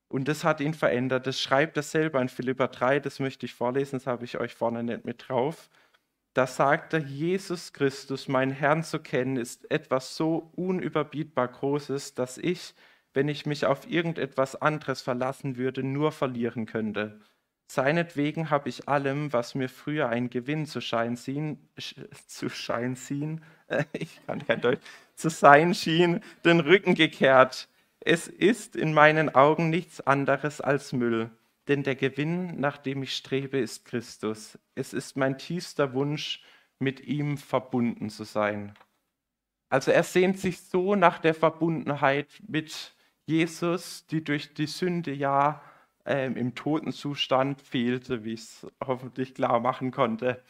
Und 0.07 0.27
das 0.27 0.43
hat 0.43 0.61
ihn 0.61 0.73
verändert. 0.73 1.25
Das 1.25 1.41
schreibt 1.41 1.75
er 1.77 1.83
selber 1.83 2.21
in 2.21 2.29
Philippa 2.29 2.67
3, 2.67 2.99
das 2.99 3.19
möchte 3.19 3.45
ich 3.45 3.53
vorlesen, 3.55 3.97
das 3.97 4.07
habe 4.07 4.25
ich 4.25 4.39
euch 4.39 4.53
vorne 4.53 4.83
nicht 4.83 5.05
mit 5.05 5.27
drauf. 5.27 5.69
Da 6.33 6.47
sagt 6.47 6.93
er, 6.93 6.99
Jesus 6.99 7.73
Christus, 7.73 8.27
mein 8.27 8.51
Herrn 8.51 8.83
zu 8.83 8.99
kennen, 8.99 9.37
ist 9.37 9.69
etwas 9.71 10.15
so 10.15 10.51
unüberbietbar 10.55 11.47
Großes, 11.47 12.13
dass 12.15 12.37
ich, 12.37 12.73
wenn 13.13 13.27
ich 13.27 13.45
mich 13.45 13.65
auf 13.65 13.89
irgendetwas 13.89 14.55
anderes 14.55 15.01
verlassen 15.01 15.57
würde, 15.57 15.83
nur 15.83 16.11
verlieren 16.11 16.65
könnte. 16.65 17.19
Seinetwegen 17.67 18.49
habe 18.49 18.69
ich 18.69 18.87
allem, 18.87 19.33
was 19.33 19.55
mir 19.55 19.69
früher 19.69 20.09
ein 20.09 20.29
Gewinn 20.29 20.65
zu 20.65 20.81
schein 20.81 21.17
schien, 21.17 21.69
zu 22.27 22.49
schein 22.49 22.95
schien, 22.95 23.41
ich 23.93 24.19
kann 24.25 24.45
kein 24.45 24.61
Deutsch, 24.61 24.81
zu 25.15 25.29
sein 25.29 25.73
schien, 25.73 26.21
den 26.45 26.59
Rücken 26.59 26.95
gekehrt. 26.95 27.67
Es 27.99 28.27
ist 28.27 28.75
in 28.75 28.93
meinen 28.93 29.33
Augen 29.33 29.69
nichts 29.69 30.01
anderes 30.01 30.61
als 30.61 30.93
Müll, 30.93 31.31
denn 31.67 31.83
der 31.83 31.95
Gewinn, 31.95 32.59
nach 32.59 32.77
dem 32.77 33.03
ich 33.03 33.15
strebe, 33.15 33.57
ist 33.57 33.85
Christus. 33.85 34.59
Es 34.75 34.93
ist 34.93 35.15
mein 35.15 35.37
tiefster 35.37 35.93
Wunsch, 35.93 36.43
mit 36.79 36.99
ihm 37.01 37.37
verbunden 37.37 38.09
zu 38.09 38.25
sein. 38.25 38.73
Also 39.69 39.91
er 39.91 40.03
sehnt 40.03 40.37
sich 40.37 40.61
so 40.61 40.95
nach 40.95 41.19
der 41.19 41.33
Verbundenheit 41.33 42.27
mit 42.47 42.93
Jesus, 43.25 44.05
die 44.07 44.23
durch 44.23 44.53
die 44.53 44.67
Sünde 44.67 45.13
ja 45.13 45.61
ähm, 46.05 46.35
im 46.35 46.55
Totenzustand 46.55 47.61
fehlte, 47.61 48.23
wie 48.23 48.33
ich 48.33 48.41
es 48.41 48.67
hoffentlich 48.85 49.33
klar 49.33 49.59
machen 49.59 49.91
konnte. 49.91 50.43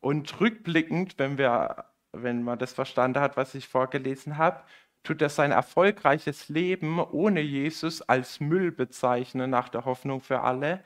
Und 0.00 0.40
rückblickend, 0.40 1.18
wenn, 1.18 1.38
wir, 1.38 1.86
wenn 2.12 2.42
man 2.42 2.58
das 2.58 2.72
verstanden 2.72 3.20
hat, 3.20 3.36
was 3.36 3.54
ich 3.54 3.68
vorgelesen 3.68 4.36
habe, 4.36 4.62
tut 5.02 5.22
er 5.22 5.28
sein 5.28 5.50
erfolgreiches 5.50 6.48
Leben 6.48 7.00
ohne 7.00 7.40
Jesus 7.40 8.02
als 8.02 8.40
Müll 8.40 8.70
bezeichnen, 8.70 9.50
nach 9.50 9.68
der 9.68 9.84
Hoffnung 9.84 10.20
für 10.20 10.40
alle, 10.42 10.82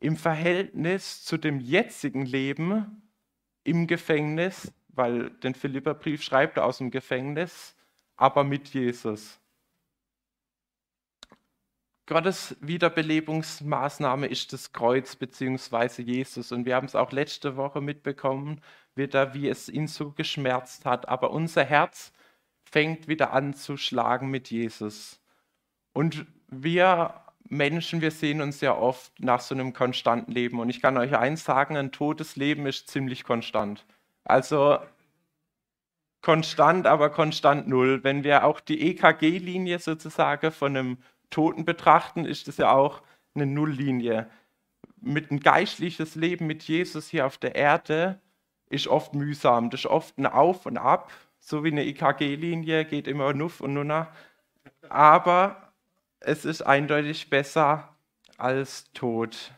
im 0.00 0.16
Verhältnis 0.16 1.24
zu 1.24 1.36
dem 1.36 1.60
jetzigen 1.60 2.24
Leben 2.24 3.02
im 3.64 3.86
Gefängnis, 3.86 4.72
weil 4.88 5.30
den 5.30 5.54
Philipperbrief 5.54 6.22
schreibt 6.22 6.56
er 6.56 6.64
aus 6.64 6.78
dem 6.78 6.90
Gefängnis, 6.90 7.76
aber 8.16 8.44
mit 8.44 8.68
Jesus. 8.68 9.40
Gottes 12.10 12.56
Wiederbelebungsmaßnahme 12.60 14.26
ist 14.26 14.52
das 14.52 14.72
Kreuz 14.72 15.14
bzw. 15.14 16.02
Jesus. 16.02 16.50
Und 16.50 16.66
wir 16.66 16.74
haben 16.74 16.88
es 16.88 16.96
auch 16.96 17.12
letzte 17.12 17.56
Woche 17.56 17.80
mitbekommen, 17.80 18.60
wieder, 18.96 19.32
wie 19.32 19.48
es 19.48 19.68
ihn 19.68 19.86
so 19.86 20.10
geschmerzt 20.10 20.86
hat. 20.86 21.08
Aber 21.08 21.30
unser 21.30 21.64
Herz 21.64 22.12
fängt 22.64 23.06
wieder 23.06 23.32
an 23.32 23.54
zu 23.54 23.76
schlagen 23.76 24.28
mit 24.28 24.50
Jesus. 24.50 25.20
Und 25.92 26.26
wir 26.48 27.14
Menschen, 27.48 28.00
wir 28.00 28.10
sehen 28.10 28.40
uns 28.40 28.60
ja 28.60 28.74
oft 28.76 29.12
nach 29.20 29.38
so 29.38 29.54
einem 29.54 29.72
konstanten 29.72 30.32
Leben. 30.32 30.58
Und 30.58 30.68
ich 30.68 30.82
kann 30.82 30.96
euch 30.96 31.16
eins 31.16 31.44
sagen, 31.44 31.76
ein 31.76 31.92
totes 31.92 32.34
Leben 32.34 32.66
ist 32.66 32.88
ziemlich 32.88 33.22
konstant. 33.22 33.86
Also 34.24 34.80
konstant, 36.22 36.88
aber 36.88 37.10
konstant 37.10 37.68
null. 37.68 38.02
Wenn 38.02 38.24
wir 38.24 38.42
auch 38.42 38.58
die 38.58 38.80
EKG-Linie 38.90 39.78
sozusagen 39.78 40.50
von 40.50 40.76
einem 40.76 40.98
Toten 41.30 41.64
betrachten, 41.64 42.24
ist 42.24 42.48
es 42.48 42.56
ja 42.58 42.72
auch 42.72 43.02
eine 43.34 43.46
Nulllinie. 43.46 44.28
Mit 45.00 45.30
ein 45.30 45.40
geistliches 45.40 46.14
Leben 46.14 46.46
mit 46.46 46.64
Jesus 46.64 47.08
hier 47.08 47.26
auf 47.26 47.38
der 47.38 47.54
Erde 47.54 48.20
ist 48.68 48.86
oft 48.86 49.14
mühsam. 49.14 49.70
Das 49.70 49.80
ist 49.80 49.86
oft 49.86 50.18
ein 50.18 50.26
Auf 50.26 50.66
und 50.66 50.78
Ab, 50.78 51.10
so 51.38 51.64
wie 51.64 51.72
eine 51.72 51.86
IKG-Linie, 51.86 52.84
geht 52.84 53.08
immer 53.08 53.32
nuff 53.32 53.60
und 53.60 53.74
nunna. 53.74 54.08
Aber 54.88 55.72
es 56.20 56.44
ist 56.44 56.62
eindeutig 56.62 57.30
besser 57.30 57.96
als 58.36 58.90
tot. 58.92 59.52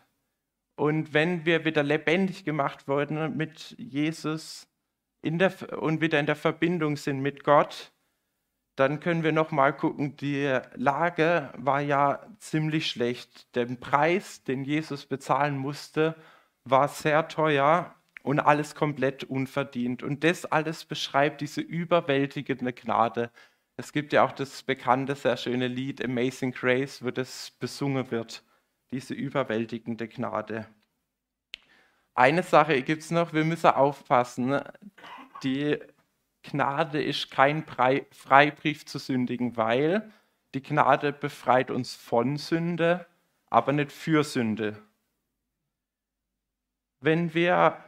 Und 0.77 1.13
wenn 1.13 1.45
wir 1.45 1.65
wieder 1.65 1.83
lebendig 1.83 2.45
gemacht 2.45 2.89
wurden 2.89 3.37
mit 3.37 3.75
Jesus 3.79 4.67
der, 5.23 5.53
und 5.81 6.01
wieder 6.01 6.19
in 6.19 6.27
der 6.27 6.37
Verbindung 6.37 6.97
sind 6.97 7.21
mit 7.21 7.45
Gott, 7.45 7.92
dann 8.77 9.01
können 9.01 9.23
wir 9.23 9.33
noch 9.33 9.51
mal 9.51 9.73
gucken, 9.73 10.17
die 10.17 10.59
Lage 10.75 11.53
war 11.57 11.81
ja 11.81 12.27
ziemlich 12.39 12.89
schlecht. 12.89 13.55
Der 13.55 13.67
Preis, 13.67 14.45
den 14.45 14.65
Jesus 14.65 15.07
bezahlen 15.07 15.59
musste, 15.59 16.17
war 16.65 16.89
sehr 16.89 17.29
teuer 17.29 17.95
und 18.23 18.41
alles 18.41 18.75
komplett 18.75 19.25
unverdient. 19.25 20.03
Und 20.03 20.25
das 20.25 20.47
alles 20.47 20.85
beschreibt 20.85 21.41
diese 21.41 21.61
überwältigende 21.61 22.73
Gnade. 22.73 23.31
Es 23.77 23.93
gibt 23.93 24.13
ja 24.13 24.25
auch 24.25 24.33
das 24.33 24.63
bekannte, 24.63 25.17
sehr 25.17 25.37
schöne 25.37 25.69
Lied 25.69 26.05
Amazing 26.05 26.53
Grace, 26.53 27.05
wo 27.05 27.11
das 27.11 27.51
besungen 27.51 28.11
wird, 28.11 28.43
diese 28.91 29.15
überwältigende 29.15 30.09
Gnade. 30.09 30.67
Eine 32.15 32.43
Sache 32.43 32.83
gibt 32.83 33.03
es 33.03 33.11
noch, 33.11 33.33
wir 33.33 33.45
müssen 33.45 33.71
aufpassen. 33.71 34.61
Die 35.43 35.79
Gnade 36.43 37.03
ist 37.03 37.31
kein 37.31 37.65
Freibrief 37.65 38.87
zu 38.87 38.99
sündigen, 38.99 39.57
weil 39.57 40.11
die 40.55 40.63
Gnade 40.63 41.13
befreit 41.13 41.71
uns 41.71 41.95
von 41.95 42.37
Sünde, 42.37 43.07
aber 43.47 43.73
nicht 43.73 43.93
für 43.93 44.25
Sünde. 44.25 44.83
Wenn 47.01 47.35
wir 47.35 47.83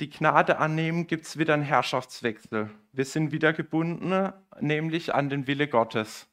die 0.00 0.10
Gnade 0.10 0.58
annehmen, 0.58 1.06
gibt 1.06 1.24
es 1.24 1.38
wieder 1.38 1.54
einen 1.54 1.62
Herrschaftswechsel. 1.62 2.70
Wir 2.92 3.04
sind 3.04 3.32
wieder 3.32 3.52
gebunden, 3.52 4.32
nämlich 4.60 5.14
an 5.14 5.28
den 5.28 5.46
Wille 5.46 5.68
Gottes. 5.68 6.28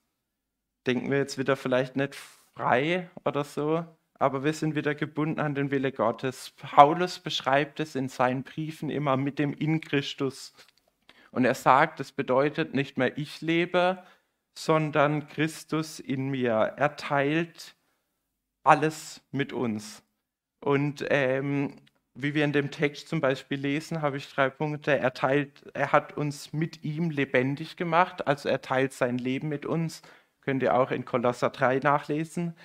Denken 0.86 1.12
wir 1.12 1.20
jetzt 1.20 1.38
wieder 1.38 1.56
vielleicht 1.56 1.96
nicht 1.96 2.16
frei 2.16 3.10
oder 3.24 3.44
so, 3.44 3.86
aber 4.22 4.44
wir 4.44 4.54
sind 4.54 4.76
wieder 4.76 4.96
gebunden 4.96 5.40
an 5.40 5.56
den 5.56 5.72
Wille 5.72 5.92
Gottes. 5.92 6.54
Paulus 6.58 7.20
beschreibt 7.20 7.80
es 7.80 7.96
in 7.96 8.08
seinen 8.08 8.44
Briefen 8.44 8.90
immer 8.90 9.18
mit 9.18 9.40
dem 9.40 9.54
in 9.54 9.82
Christus. 9.82 10.54
Und 11.32 11.46
er 11.46 11.56
sagt, 11.56 12.00
es 12.00 12.12
bedeutet 12.12 12.74
nicht 12.74 12.98
mehr 12.98 13.18
ich 13.18 13.42
lebe, 13.42 14.04
sondern 14.54 15.28
Christus 15.28 16.00
in 16.00 16.30
mir. 16.30 16.52
Er 16.52 16.96
teilt 16.98 17.76
alles 18.64 19.22
mit 19.32 19.54
uns. 19.54 20.04
Und 20.60 21.04
ähm, 21.10 21.78
wie 22.14 22.36
wir 22.36 22.44
in 22.44 22.54
dem 22.54 22.70
Text 22.70 23.08
zum 23.08 23.22
Beispiel 23.22 23.60
lesen, 23.60 24.02
habe 24.02 24.18
ich 24.18 24.32
drei 24.32 24.50
Punkte. 24.50 24.98
Er, 25.00 25.14
teilt, 25.14 25.64
er 25.74 25.92
hat 25.92 26.16
uns 26.18 26.54
mit 26.54 26.84
ihm 26.84 27.10
lebendig 27.10 27.78
gemacht, 27.78 28.28
also 28.28 28.50
er 28.50 28.62
teilt 28.62 28.94
sein 28.94 29.18
Leben 29.18 29.50
mit 29.50 29.66
uns. 29.66 30.02
Könnt 30.42 30.62
ihr 30.62 30.76
auch 30.76 30.92
in 30.92 31.06
Kolosser 31.06 31.50
3 31.50 31.80
nachlesen. 31.80 32.56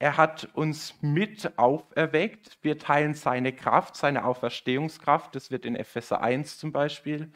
Er 0.00 0.16
hat 0.16 0.48
uns 0.54 0.94
mit 1.02 1.58
auferweckt. 1.58 2.58
Wir 2.62 2.78
teilen 2.78 3.12
seine 3.12 3.52
Kraft, 3.52 3.96
seine 3.96 4.24
Auferstehungskraft. 4.24 5.34
Das 5.36 5.50
wird 5.50 5.66
in 5.66 5.76
Epheser 5.76 6.22
1 6.22 6.58
zum 6.58 6.72
Beispiel 6.72 7.30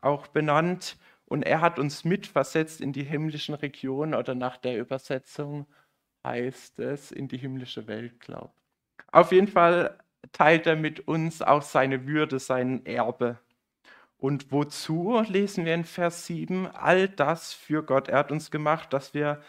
auch 0.00 0.28
benannt. 0.28 0.96
Und 1.26 1.42
er 1.42 1.60
hat 1.60 1.80
uns 1.80 2.04
mitversetzt 2.04 2.80
in 2.80 2.92
die 2.92 3.02
himmlischen 3.02 3.56
Regionen 3.56 4.14
oder 4.14 4.36
nach 4.36 4.56
der 4.58 4.78
Übersetzung 4.78 5.66
heißt 6.24 6.78
es 6.78 7.10
in 7.10 7.26
die 7.26 7.36
himmlische 7.36 7.88
Welt, 7.88 8.20
glaube. 8.20 8.54
Auf 9.10 9.32
jeden 9.32 9.48
Fall 9.48 9.98
teilt 10.30 10.68
er 10.68 10.76
mit 10.76 11.08
uns 11.08 11.42
auch 11.42 11.62
seine 11.62 12.06
Würde, 12.06 12.38
sein 12.38 12.86
Erbe. 12.86 13.40
Und 14.18 14.52
wozu 14.52 15.20
lesen 15.26 15.64
wir 15.64 15.74
in 15.74 15.84
Vers 15.84 16.26
7? 16.26 16.68
All 16.68 17.08
das 17.08 17.52
für 17.52 17.82
Gott. 17.82 18.08
Er 18.08 18.18
hat 18.18 18.30
uns 18.30 18.52
gemacht, 18.52 18.92
dass 18.92 19.14
wir 19.14 19.42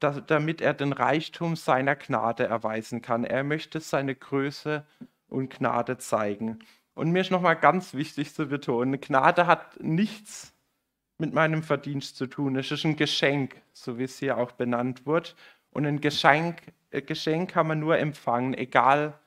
damit 0.00 0.60
er 0.60 0.74
den 0.74 0.92
Reichtum 0.92 1.56
seiner 1.56 1.96
Gnade 1.96 2.44
erweisen 2.44 3.02
kann. 3.02 3.24
Er 3.24 3.44
möchte 3.44 3.80
seine 3.80 4.14
Größe 4.14 4.86
und 5.28 5.50
Gnade 5.50 5.98
zeigen. 5.98 6.58
Und 6.94 7.10
mir 7.10 7.20
ist 7.20 7.30
nochmal 7.30 7.56
ganz 7.56 7.94
wichtig 7.94 8.34
zu 8.34 8.46
betonen, 8.46 9.00
Gnade 9.00 9.46
hat 9.46 9.80
nichts 9.80 10.54
mit 11.18 11.32
meinem 11.32 11.62
Verdienst 11.62 12.16
zu 12.16 12.26
tun. 12.26 12.56
Es 12.56 12.70
ist 12.70 12.84
ein 12.84 12.96
Geschenk, 12.96 13.60
so 13.72 13.98
wie 13.98 14.04
es 14.04 14.18
hier 14.18 14.38
auch 14.38 14.52
benannt 14.52 15.06
wird. 15.06 15.36
Und 15.70 15.86
ein 15.86 16.00
Geschenk, 16.00 16.62
ein 16.92 16.98
äh, 16.98 17.02
Geschenk 17.02 17.50
kann 17.50 17.66
man 17.66 17.80
nur 17.80 17.98
empfangen, 17.98 18.54
egal 18.54 19.18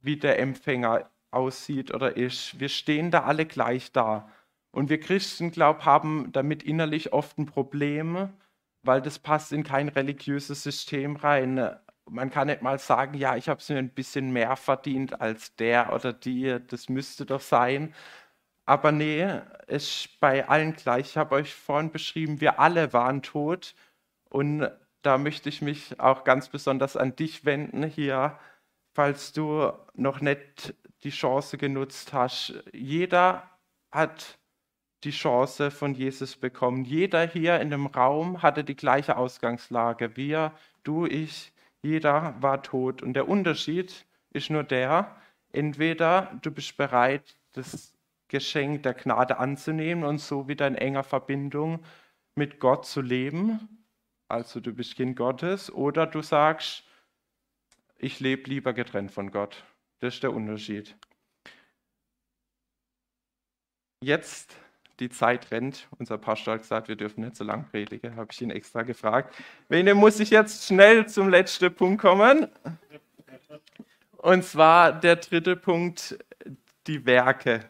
wie 0.00 0.16
der 0.16 0.38
Empfänger 0.38 1.10
aussieht 1.30 1.94
oder 1.94 2.16
ist. 2.16 2.58
Wir 2.60 2.68
stehen 2.68 3.10
da 3.10 3.24
alle 3.24 3.46
gleich 3.46 3.92
da. 3.92 4.28
Und 4.70 4.88
wir 4.88 5.00
Christen, 5.00 5.50
glaube 5.50 5.84
haben 5.84 6.30
damit 6.32 6.62
innerlich 6.62 7.12
oft 7.12 7.38
ein 7.38 7.46
Problem, 7.46 8.30
weil 8.82 9.02
das 9.02 9.18
passt 9.18 9.52
in 9.52 9.64
kein 9.64 9.88
religiöses 9.88 10.62
System 10.62 11.16
rein. 11.16 11.70
Man 12.06 12.30
kann 12.30 12.48
nicht 12.48 12.62
mal 12.62 12.78
sagen, 12.78 13.14
ja, 13.14 13.36
ich 13.36 13.48
habe 13.48 13.60
es 13.60 13.68
mir 13.68 13.78
ein 13.78 13.90
bisschen 13.94 14.32
mehr 14.32 14.56
verdient 14.56 15.20
als 15.20 15.54
der 15.56 15.92
oder 15.94 16.12
die, 16.12 16.58
das 16.68 16.88
müsste 16.88 17.26
doch 17.26 17.40
sein. 17.40 17.94
Aber 18.66 18.92
nee, 18.92 19.40
ist 19.66 20.20
bei 20.20 20.48
allen 20.48 20.74
gleich. 20.74 21.10
Ich 21.10 21.16
habe 21.16 21.34
euch 21.36 21.54
vorhin 21.54 21.90
beschrieben, 21.90 22.40
wir 22.40 22.60
alle 22.60 22.92
waren 22.92 23.22
tot. 23.22 23.74
Und 24.30 24.70
da 25.02 25.18
möchte 25.18 25.48
ich 25.48 25.62
mich 25.62 26.00
auch 26.00 26.24
ganz 26.24 26.48
besonders 26.48 26.96
an 26.96 27.16
dich 27.16 27.44
wenden 27.44 27.84
hier, 27.84 28.38
falls 28.94 29.32
du 29.32 29.72
noch 29.94 30.20
nicht 30.20 30.74
die 31.04 31.10
Chance 31.10 31.58
genutzt 31.58 32.12
hast. 32.12 32.54
Jeder 32.72 33.50
hat 33.90 34.38
die 35.04 35.10
Chance 35.10 35.70
von 35.70 35.94
Jesus 35.94 36.36
bekommen. 36.36 36.84
Jeder 36.84 37.26
hier 37.26 37.60
in 37.60 37.70
dem 37.70 37.86
Raum 37.86 38.42
hatte 38.42 38.64
die 38.64 38.76
gleiche 38.76 39.16
Ausgangslage. 39.16 40.16
Wir, 40.16 40.52
du, 40.84 41.06
ich, 41.06 41.52
jeder 41.82 42.36
war 42.40 42.62
tot. 42.62 43.02
Und 43.02 43.14
der 43.14 43.28
Unterschied 43.28 44.06
ist 44.30 44.50
nur 44.50 44.64
der, 44.64 45.16
entweder 45.52 46.38
du 46.42 46.50
bist 46.50 46.76
bereit, 46.76 47.36
das 47.52 47.94
Geschenk 48.28 48.82
der 48.84 48.94
Gnade 48.94 49.38
anzunehmen 49.38 50.04
und 50.04 50.18
so 50.18 50.48
wieder 50.48 50.66
in 50.66 50.74
enger 50.74 51.02
Verbindung 51.02 51.84
mit 52.34 52.60
Gott 52.60 52.86
zu 52.86 53.02
leben, 53.02 53.84
also 54.28 54.60
du 54.60 54.72
bist 54.72 54.96
Kind 54.96 55.16
Gottes, 55.16 55.70
oder 55.70 56.06
du 56.06 56.22
sagst, 56.22 56.84
ich 57.98 58.20
lebe 58.20 58.48
lieber 58.48 58.72
getrennt 58.72 59.12
von 59.12 59.30
Gott. 59.30 59.64
Das 60.00 60.14
ist 60.14 60.22
der 60.22 60.32
Unterschied. 60.32 60.96
Jetzt 64.02 64.56
die 65.00 65.10
Zeit 65.10 65.50
rennt. 65.50 65.88
Unser 65.98 66.18
Pastor 66.18 66.54
hat 66.54 66.62
gesagt, 66.62 66.88
wir 66.88 66.96
dürfen 66.96 67.24
nicht 67.24 67.36
so 67.36 67.44
lang 67.44 67.66
predigen, 67.70 68.16
habe 68.16 68.28
ich 68.30 68.40
ihn 68.40 68.50
extra 68.50 68.82
gefragt. 68.82 69.34
Wegen 69.68 69.96
muss 69.96 70.20
ich 70.20 70.30
jetzt 70.30 70.66
schnell 70.66 71.06
zum 71.06 71.28
letzten 71.28 71.74
Punkt 71.74 72.00
kommen. 72.00 72.48
Und 74.18 74.44
zwar 74.44 74.92
der 74.92 75.16
dritte 75.16 75.56
Punkt, 75.56 76.18
die 76.86 77.04
Werke. 77.06 77.68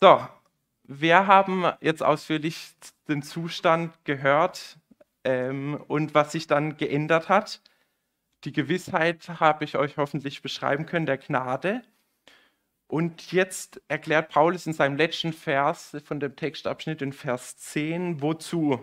So, 0.00 0.26
wir 0.84 1.26
haben 1.26 1.70
jetzt 1.80 2.02
ausführlich 2.02 2.74
den 3.08 3.22
Zustand 3.22 3.92
gehört 4.04 4.78
ähm, 5.24 5.82
und 5.88 6.14
was 6.14 6.32
sich 6.32 6.46
dann 6.46 6.76
geändert 6.76 7.28
hat. 7.28 7.60
Die 8.44 8.52
Gewissheit 8.52 9.28
habe 9.40 9.64
ich 9.64 9.76
euch 9.76 9.96
hoffentlich 9.96 10.42
beschreiben 10.42 10.86
können, 10.86 11.06
der 11.06 11.18
Gnade. 11.18 11.82
Und 12.88 13.32
jetzt 13.32 13.82
erklärt 13.88 14.28
Paulus 14.30 14.66
in 14.66 14.72
seinem 14.72 14.96
letzten 14.96 15.32
Vers 15.32 15.96
von 16.04 16.20
dem 16.20 16.36
Textabschnitt 16.36 17.02
in 17.02 17.12
Vers 17.12 17.56
10, 17.56 18.22
wozu? 18.22 18.80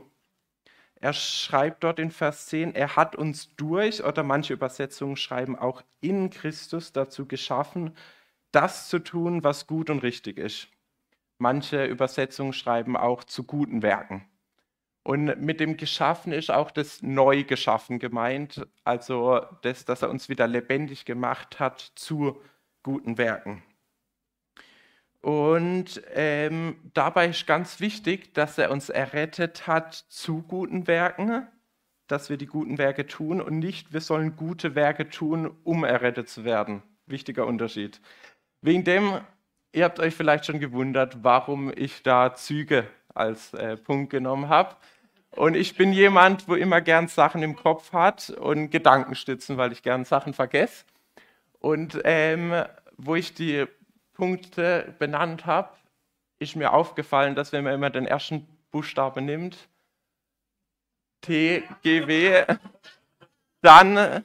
Er 0.96 1.14
schreibt 1.14 1.84
dort 1.84 2.00
in 2.00 2.12
Vers 2.12 2.48
10, 2.48 2.76
er 2.76 2.96
hat 2.96 3.16
uns 3.16 3.56
durch, 3.56 4.04
oder 4.04 4.24
manche 4.24 4.54
Übersetzungen 4.54 5.16
schreiben 5.18 5.58
auch 5.58 5.84
in 6.02 6.30
Christus 6.30 6.94
dazu 6.94 7.28
geschaffen, 7.28 7.96
das 8.52 8.88
zu 8.90 9.00
tun, 9.00 9.44
was 9.44 9.68
gut 9.68 9.90
und 9.90 10.04
richtig 10.04 10.38
ist. 10.38 10.68
Manche 11.38 11.86
Übersetzungen 11.86 12.54
schreiben 12.54 12.96
auch 12.96 13.24
zu 13.24 13.44
guten 13.44 13.82
Werken. 13.82 14.26
Und 15.04 15.42
mit 15.42 15.60
dem 15.60 15.76
Geschaffen 15.76 16.32
ist 16.32 16.52
auch 16.52 16.72
das 16.72 17.02
Neugeschaffen 17.02 18.00
gemeint, 18.00 18.66
also 18.86 19.42
das, 19.62 19.84
dass 19.84 20.02
er 20.02 20.10
uns 20.10 20.30
wieder 20.30 20.48
lebendig 20.48 21.04
gemacht 21.04 21.60
hat 21.60 21.92
zu 21.96 22.42
guten 22.84 23.18
Werken. 23.18 23.64
Und 25.24 26.02
ähm, 26.16 26.76
dabei 26.94 27.30
ist 27.30 27.48
ganz 27.48 27.80
wichtig, 27.80 28.34
dass 28.34 28.58
er 28.58 28.72
uns 28.72 28.90
errettet 28.90 29.68
hat 29.68 29.94
zu 30.10 30.42
guten 30.42 30.86
Werken, 30.86 31.48
dass 32.08 32.30
wir 32.30 32.36
die 32.36 32.46
guten 32.46 32.78
Werke 32.78 33.08
tun 33.08 33.40
und 33.40 33.60
nicht, 33.60 33.94
wir 33.94 34.02
sollen 34.02 34.36
gute 34.36 34.76
Werke 34.76 35.08
tun, 35.08 35.56
um 35.64 35.86
errettet 35.86 36.28
zu 36.28 36.44
werden. 36.44 36.84
Wichtiger 37.06 37.48
Unterschied. 37.48 38.02
Wegen 38.62 38.84
dem, 38.84 39.22
ihr 39.72 39.86
habt 39.86 40.02
euch 40.02 40.14
vielleicht 40.14 40.46
schon 40.46 40.60
gewundert, 40.60 41.24
warum 41.24 41.72
ich 41.74 42.04
da 42.04 42.36
Züge 42.36 42.86
als 43.14 43.54
äh, 43.54 43.78
Punkt 43.78 44.10
genommen 44.10 44.50
habe. 44.50 44.76
Und 45.32 45.56
ich 45.56 45.78
bin 45.78 45.94
jemand, 45.94 46.50
wo 46.50 46.56
immer 46.56 46.82
gern 46.82 47.08
Sachen 47.08 47.44
im 47.44 47.56
Kopf 47.56 47.94
hat 47.94 48.30
und 48.30 48.72
Gedankenstützen, 48.72 49.56
weil 49.56 49.72
ich 49.72 49.84
gern 49.84 50.04
Sachen 50.04 50.34
vergesse. 50.34 50.84
Und 51.60 52.02
ähm, 52.04 52.66
wo 52.98 53.16
ich 53.16 53.34
die 53.34 53.68
Punkte 54.14 54.94
benannt 55.00 55.46
habe, 55.46 55.70
ist 56.40 56.56
mir 56.56 56.74
aufgefallen, 56.74 57.36
dass 57.36 57.52
wenn 57.52 57.64
man 57.64 57.74
immer 57.74 57.90
den 57.90 58.06
ersten 58.06 58.48
Buchstaben 58.72 59.26
nimmt, 59.26 59.58
T, 61.22 61.64
G, 61.82 62.08
W, 62.08 62.44
dann 63.62 64.24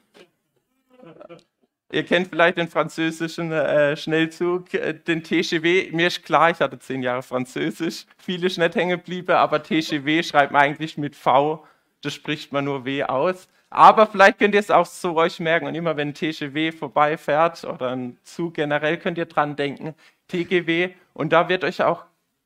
Ihr 1.90 2.04
kennt 2.04 2.28
vielleicht 2.28 2.58
den 2.58 2.68
französischen 2.68 3.50
äh, 3.50 3.96
Schnellzug, 3.96 4.74
äh, 4.74 4.92
den 4.92 5.22
TGW. 5.22 5.90
Mir 5.92 6.08
ist 6.08 6.22
klar, 6.22 6.50
ich 6.50 6.60
hatte 6.60 6.78
zehn 6.78 7.02
Jahre 7.02 7.22
Französisch, 7.22 8.04
viele 8.18 8.46
ist 8.48 8.58
nicht 8.58 8.74
hängen 8.74 8.98
geblieben, 8.98 9.30
aber 9.30 9.62
TGW 9.62 10.22
schreibt 10.22 10.52
man 10.52 10.62
eigentlich 10.62 10.98
mit 10.98 11.16
V, 11.16 11.66
das 12.02 12.12
spricht 12.12 12.52
man 12.52 12.66
nur 12.66 12.84
W 12.84 13.04
aus. 13.04 13.48
Aber 13.70 14.06
vielleicht 14.06 14.38
könnt 14.38 14.54
ihr 14.54 14.60
es 14.60 14.70
auch 14.70 14.86
so 14.86 15.16
euch 15.16 15.40
merken 15.40 15.66
und 15.66 15.74
immer 15.74 15.96
wenn 15.96 16.08
ein 16.08 16.14
TGW 16.14 16.72
vorbeifährt 16.72 17.64
oder 17.64 17.90
ein 17.90 18.18
Zug 18.22 18.54
generell, 18.54 18.96
könnt 18.96 19.18
ihr 19.18 19.26
dran 19.26 19.56
denken, 19.56 19.94
TGW. 20.28 20.90
Und 21.12 21.32
da 21.32 21.48
wird 21.48 21.64
euch 21.64 21.82
auch, 21.82 22.04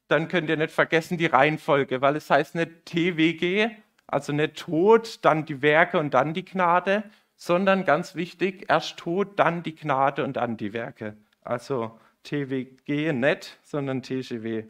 dann 0.09 0.29
könnt 0.29 0.49
ihr 0.49 0.57
nicht 0.57 0.73
vergessen 0.73 1.19
die 1.19 1.27
Reihenfolge, 1.27 2.01
weil 2.01 2.17
es 2.17 2.29
heißt 2.29 2.57
nicht 2.57 2.87
TWG, 2.87 3.71
also 4.07 4.33
nicht 4.33 4.57
Tod, 4.57 5.25
dann 5.25 5.45
die 5.45 5.63
Werke 5.63 5.99
und 5.99 6.13
dann 6.15 6.35
die 6.35 6.45
Gnade, 6.45 7.05
sondern 7.37 7.85
ganz 7.85 8.15
wichtig, 8.15 8.67
erst 8.69 8.97
Tod, 8.99 9.39
dann 9.39 9.63
die 9.63 9.75
Gnade 9.75 10.25
und 10.25 10.37
dann 10.37 10.57
die 10.57 10.73
Werke. 10.73 11.17
Also 11.43 11.99
TWG 12.25 13.13
nicht, 13.13 13.59
sondern 13.63 14.03
TGW. 14.03 14.65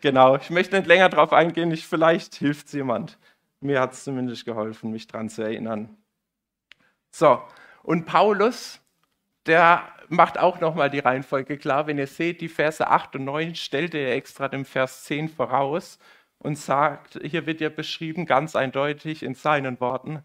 Genau, 0.00 0.36
ich 0.36 0.50
möchte 0.50 0.76
nicht 0.76 0.86
länger 0.86 1.08
darauf 1.08 1.32
eingehen, 1.32 1.72
ich, 1.72 1.86
vielleicht 1.86 2.36
hilft 2.36 2.68
es 2.68 2.72
jemand. 2.72 3.18
Mir 3.60 3.80
hat 3.80 3.92
es 3.92 4.04
zumindest 4.04 4.44
geholfen, 4.44 4.90
mich 4.90 5.06
daran 5.06 5.28
zu 5.28 5.42
erinnern. 5.42 5.96
So, 7.10 7.42
und 7.82 8.04
Paulus, 8.04 8.80
der 9.46 9.82
macht 10.08 10.38
auch 10.38 10.60
nochmal 10.60 10.90
die 10.90 10.98
Reihenfolge 11.00 11.58
klar. 11.58 11.86
Wenn 11.86 11.98
ihr 11.98 12.06
seht, 12.06 12.40
die 12.40 12.48
Verse 12.48 12.86
8 12.86 13.16
und 13.16 13.24
9 13.24 13.54
stellt 13.54 13.94
er 13.94 14.14
extra 14.14 14.48
dem 14.48 14.64
Vers 14.64 15.04
10 15.04 15.28
voraus 15.28 15.98
und 16.38 16.56
sagt, 16.56 17.18
hier 17.22 17.46
wird 17.46 17.60
ja 17.60 17.68
beschrieben, 17.68 18.26
ganz 18.26 18.54
eindeutig 18.56 19.22
in 19.22 19.34
seinen 19.34 19.80
Worten, 19.80 20.22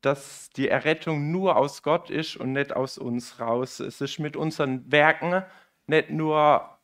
dass 0.00 0.50
die 0.50 0.68
Errettung 0.68 1.30
nur 1.30 1.56
aus 1.56 1.82
Gott 1.82 2.10
ist 2.10 2.36
und 2.36 2.52
nicht 2.52 2.74
aus 2.74 2.96
uns 2.96 3.40
raus. 3.40 3.80
Es 3.80 4.00
ist 4.00 4.18
mit 4.18 4.36
unseren 4.36 4.90
Werken 4.90 5.44
nicht 5.86 6.10
nur 6.10 6.78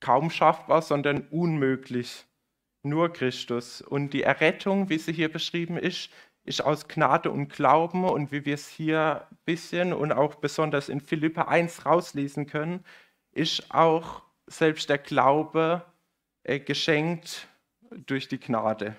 kaum 0.00 0.30
schaffbar, 0.30 0.82
sondern 0.82 1.28
unmöglich. 1.28 2.26
Nur 2.82 3.12
Christus. 3.12 3.80
Und 3.80 4.10
die 4.10 4.22
Errettung, 4.22 4.88
wie 4.88 4.98
sie 4.98 5.12
hier 5.12 5.30
beschrieben 5.30 5.76
ist, 5.76 6.10
ist 6.44 6.62
aus 6.62 6.88
Gnade 6.88 7.30
und 7.30 7.48
Glauben. 7.48 8.04
Und 8.04 8.32
wie 8.32 8.44
wir 8.44 8.54
es 8.54 8.68
hier 8.68 9.26
ein 9.30 9.36
bisschen 9.44 9.92
und 9.92 10.12
auch 10.12 10.36
besonders 10.36 10.88
in 10.88 11.00
Philippa 11.00 11.42
1 11.42 11.86
rauslesen 11.86 12.46
können, 12.46 12.84
ist 13.32 13.72
auch 13.72 14.22
selbst 14.46 14.88
der 14.88 14.98
Glaube 14.98 15.84
äh, 16.44 16.58
geschenkt 16.58 17.48
durch 18.06 18.28
die 18.28 18.40
Gnade. 18.40 18.96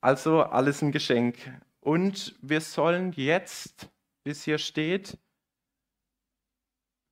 Also 0.00 0.42
alles 0.42 0.82
ein 0.82 0.92
Geschenk. 0.92 1.36
Und 1.80 2.34
wir 2.40 2.60
sollen 2.60 3.12
jetzt, 3.12 3.90
wie 4.24 4.30
es 4.30 4.44
hier 4.44 4.58
steht, 4.58 5.18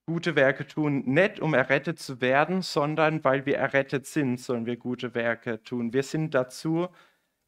gute 0.07 0.37
Werke 0.37 0.67
tun, 0.67 1.03
nicht 1.07 1.41
um 1.41 1.55
errettet 1.55 1.99
zu 1.99 2.21
werden, 2.21 2.63
sondern 2.63 3.25
weil 3.25 3.47
wir 3.47 3.57
errettet 3.57 4.07
sind, 4.07 4.39
sollen 4.39 4.67
wir 4.67 4.77
gute 4.77 5.15
Werke 5.15 5.63
tun. 5.63 5.93
Wir 5.93 6.03
sind 6.03 6.35
dazu 6.35 6.89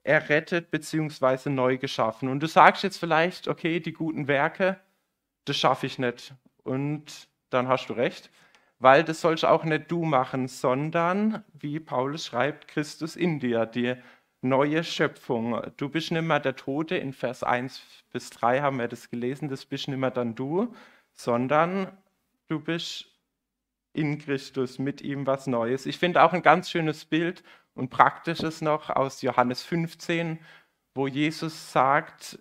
errettet 0.03 0.71
bzw. 0.71 1.51
neu 1.51 1.79
geschaffen. 1.79 2.29
Und 2.29 2.43
du 2.43 2.47
sagst 2.47 2.83
jetzt 2.83 2.99
vielleicht, 2.99 3.49
okay, 3.49 3.81
die 3.81 3.93
guten 3.93 4.29
Werke, 4.29 4.79
das 5.45 5.57
schaffe 5.57 5.87
ich 5.87 5.99
nicht. 5.99 6.35
Und 6.63 7.29
dann 7.51 7.69
hast 7.69 7.89
du 7.89 7.93
recht, 7.93 8.31
weil 8.79 9.05
das 9.05 9.21
sollst 9.21 9.45
auch 9.45 9.65
nicht 9.65 9.91
du 9.91 10.05
machen, 10.05 10.49
sondern, 10.49 11.45
wie 11.53 11.81
Paulus 11.81 12.27
schreibt, 12.27 12.69
Christus 12.69 13.17
in 13.17 13.39
dir, 13.39 13.67
die 13.67 13.95
neue 14.43 14.85
Schöpfung. 14.85 15.61
Du 15.77 15.89
bist 15.89 16.11
nicht 16.11 16.23
mehr 16.23 16.41
der 16.41 16.57
Tote, 16.57 16.97
in 16.97 17.13
Vers 17.13 17.43
1 17.43 17.83
bis 18.13 18.31
3 18.31 18.61
haben 18.61 18.79
wir 18.79 18.89
das 18.89 19.11
gelesen, 19.11 19.49
das 19.49 19.65
bist 19.65 19.89
nicht 19.89 19.99
mehr 19.99 20.11
dann 20.11 20.35
du, 20.35 20.75
sondern 21.13 21.89
du 22.49 22.61
bist 22.61 23.07
in 23.93 24.19
Christus, 24.19 24.79
mit 24.79 25.01
ihm 25.01 25.27
was 25.27 25.47
Neues. 25.47 25.87
Ich 25.87 25.99
finde 25.99 26.23
auch 26.23 26.33
ein 26.33 26.43
ganz 26.43 26.71
schönes 26.71 27.05
Bild 27.05 27.43
und 27.75 27.89
praktisches 27.89 28.61
noch 28.61 28.91
aus 28.91 29.23
Johannes 29.23 29.63
15, 29.63 30.39
wo 30.95 31.07
Jesus 31.07 31.73
sagt, 31.73 32.39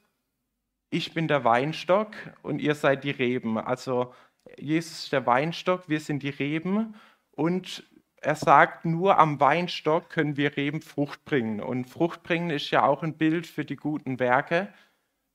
ich 0.90 1.14
bin 1.14 1.28
der 1.28 1.44
Weinstock 1.44 2.12
und 2.42 2.60
ihr 2.60 2.76
seid 2.76 3.04
die 3.04 3.12
Reben. 3.12 3.58
Also 3.58 4.14
Jesus 4.58 5.04
ist 5.04 5.14
der 5.14 5.26
Weinstock, 5.26 5.90
wir 5.90 6.00
sind 6.00 6.24
die 6.24 6.30
Reben 6.30 6.96
und 7.32 7.84
er 8.26 8.36
sagt, 8.36 8.86
nur 8.86 9.20
am 9.20 9.40
Weinstock 9.40 10.10
können 10.10 10.36
wir 10.36 10.58
Reben 10.58 10.82
Frucht 10.82 11.24
bringen. 11.26 11.62
Und 11.62 11.86
Frucht 11.86 12.24
bringen 12.24 12.50
ist 12.50 12.72
ja 12.72 12.84
auch 12.84 13.04
ein 13.04 13.18
Bild 13.18 13.46
für 13.46 13.66
die 13.66 13.76
guten 13.76 14.20
Werke, 14.20 14.74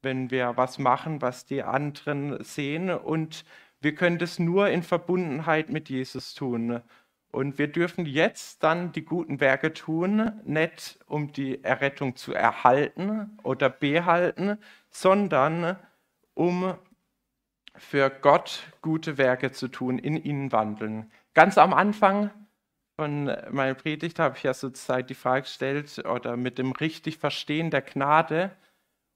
wenn 0.02 0.30
wir 0.30 0.56
was 0.56 0.78
machen, 0.78 1.22
was 1.22 1.46
die 1.46 1.62
anderen 1.62 2.42
sehen. 2.42 2.90
Und 2.90 3.44
wir 3.80 3.94
können 3.94 4.18
das 4.18 4.38
nur 4.38 4.68
in 4.68 4.82
Verbundenheit 4.82 5.70
mit 5.70 5.88
Jesus 5.88 6.34
tun. 6.34 6.82
Und 7.32 7.58
wir 7.58 7.68
dürfen 7.68 8.06
jetzt 8.06 8.62
dann 8.62 8.92
die 8.92 9.04
guten 9.04 9.40
Werke 9.40 9.72
tun, 9.72 10.32
nicht 10.44 10.98
um 11.06 11.32
die 11.32 11.62
Errettung 11.62 12.16
zu 12.16 12.34
erhalten 12.34 13.38
oder 13.42 13.70
behalten, 13.70 14.58
sondern 14.90 15.76
um 16.34 16.74
für 17.76 18.10
Gott 18.10 18.64
gute 18.82 19.16
Werke 19.16 19.52
zu 19.52 19.68
tun, 19.68 19.98
in 19.98 20.16
ihnen 20.16 20.50
wandeln. 20.50 21.10
Ganz 21.34 21.56
am 21.56 21.72
Anfang 21.72 22.30
von 22.96 23.24
meiner 23.50 23.74
Predigt 23.74 24.18
habe 24.18 24.36
ich 24.36 24.42
ja 24.42 24.52
sozusagen 24.52 25.06
die 25.06 25.14
Frage 25.14 25.42
gestellt, 25.42 26.04
oder 26.04 26.36
mit 26.36 26.58
dem 26.58 26.72
richtig 26.72 27.18
Verstehen 27.18 27.70
der 27.70 27.82
Gnade. 27.82 28.50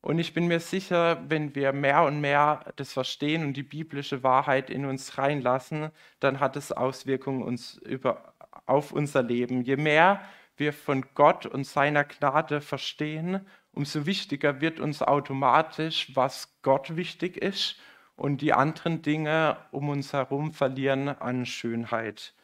Und 0.04 0.18
ich 0.18 0.34
bin 0.34 0.48
mir 0.48 0.60
sicher, 0.60 1.24
wenn 1.30 1.54
wir 1.54 1.72
mehr 1.72 2.02
und 2.02 2.20
mehr 2.20 2.74
das 2.76 2.92
Verstehen 2.92 3.42
und 3.42 3.54
die 3.54 3.62
biblische 3.62 4.22
Wahrheit 4.22 4.68
in 4.68 4.84
uns 4.84 5.16
reinlassen, 5.16 5.90
dann 6.20 6.40
hat 6.40 6.56
es 6.56 6.72
Auswirkungen 6.72 7.42
uns 7.42 7.78
über, 7.78 8.34
auf 8.66 8.92
unser 8.92 9.22
Leben. 9.22 9.62
Je 9.62 9.76
mehr 9.78 10.20
wir 10.58 10.74
von 10.74 11.06
Gott 11.14 11.46
und 11.46 11.64
seiner 11.66 12.04
Gnade 12.04 12.60
verstehen, 12.60 13.46
umso 13.72 14.04
wichtiger 14.04 14.60
wird 14.60 14.78
uns 14.78 15.00
automatisch, 15.00 16.14
was 16.14 16.54
Gott 16.60 16.96
wichtig 16.96 17.38
ist 17.38 17.80
und 18.14 18.42
die 18.42 18.52
anderen 18.52 19.00
Dinge 19.00 19.56
um 19.70 19.88
uns 19.88 20.12
herum 20.12 20.52
verlieren 20.52 21.08
an 21.08 21.46
Schönheit. 21.46 22.34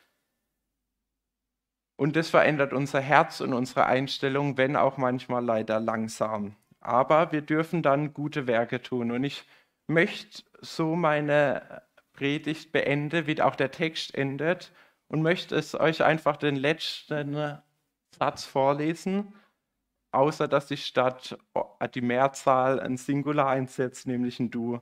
Und 1.97 2.17
das 2.17 2.31
verändert 2.31 2.73
unser 2.73 3.03
Herz 3.03 3.43
und 3.43 3.53
unsere 3.53 3.85
Einstellung, 3.85 4.57
wenn 4.57 4.77
auch 4.77 4.97
manchmal 4.97 5.45
leider 5.45 5.79
langsam. 5.79 6.57
Aber 6.81 7.33
wir 7.33 7.43
dürfen 7.43 7.83
dann 7.83 8.15
gute 8.15 8.47
Werke 8.47 8.83
tun. 8.83 9.11
Und 9.11 9.25
ich 9.25 9.47
möchte 9.87 10.43
so 10.61 10.97
meine 10.97 11.83
Predigt 12.13 12.73
beenden, 12.73 13.27
wie 13.27 13.41
auch 13.43 13.57
der 13.57 13.71
Text 13.71 14.15
endet, 14.15 14.73
und 15.09 15.23
möchte 15.23 15.57
es 15.57 15.75
euch 15.75 16.05
einfach 16.05 16.37
den 16.37 16.55
letzten 16.55 17.59
Satz 18.17 18.45
vorlesen, 18.45 19.35
außer 20.13 20.47
dass 20.47 20.71
ich 20.71 20.87
statt 20.87 21.37
die 21.95 22.01
Mehrzahl 22.01 22.79
ein 22.79 22.97
Singular 22.97 23.49
einsetze, 23.49 24.09
nämlich 24.09 24.39
ein 24.39 24.51
Du. 24.51 24.81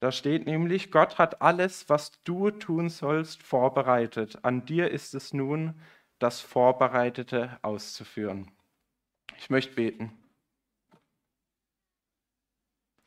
Da 0.00 0.12
steht 0.12 0.46
nämlich, 0.46 0.90
Gott 0.90 1.18
hat 1.18 1.42
alles, 1.42 1.88
was 1.88 2.12
du 2.24 2.50
tun 2.50 2.88
sollst, 2.88 3.42
vorbereitet. 3.42 4.38
An 4.44 4.64
dir 4.64 4.90
ist 4.90 5.14
es 5.14 5.34
nun, 5.34 5.80
das 6.18 6.40
Vorbereitete 6.40 7.58
auszuführen. 7.62 8.50
Ich 9.36 9.50
möchte 9.50 9.74
beten. 9.74 10.19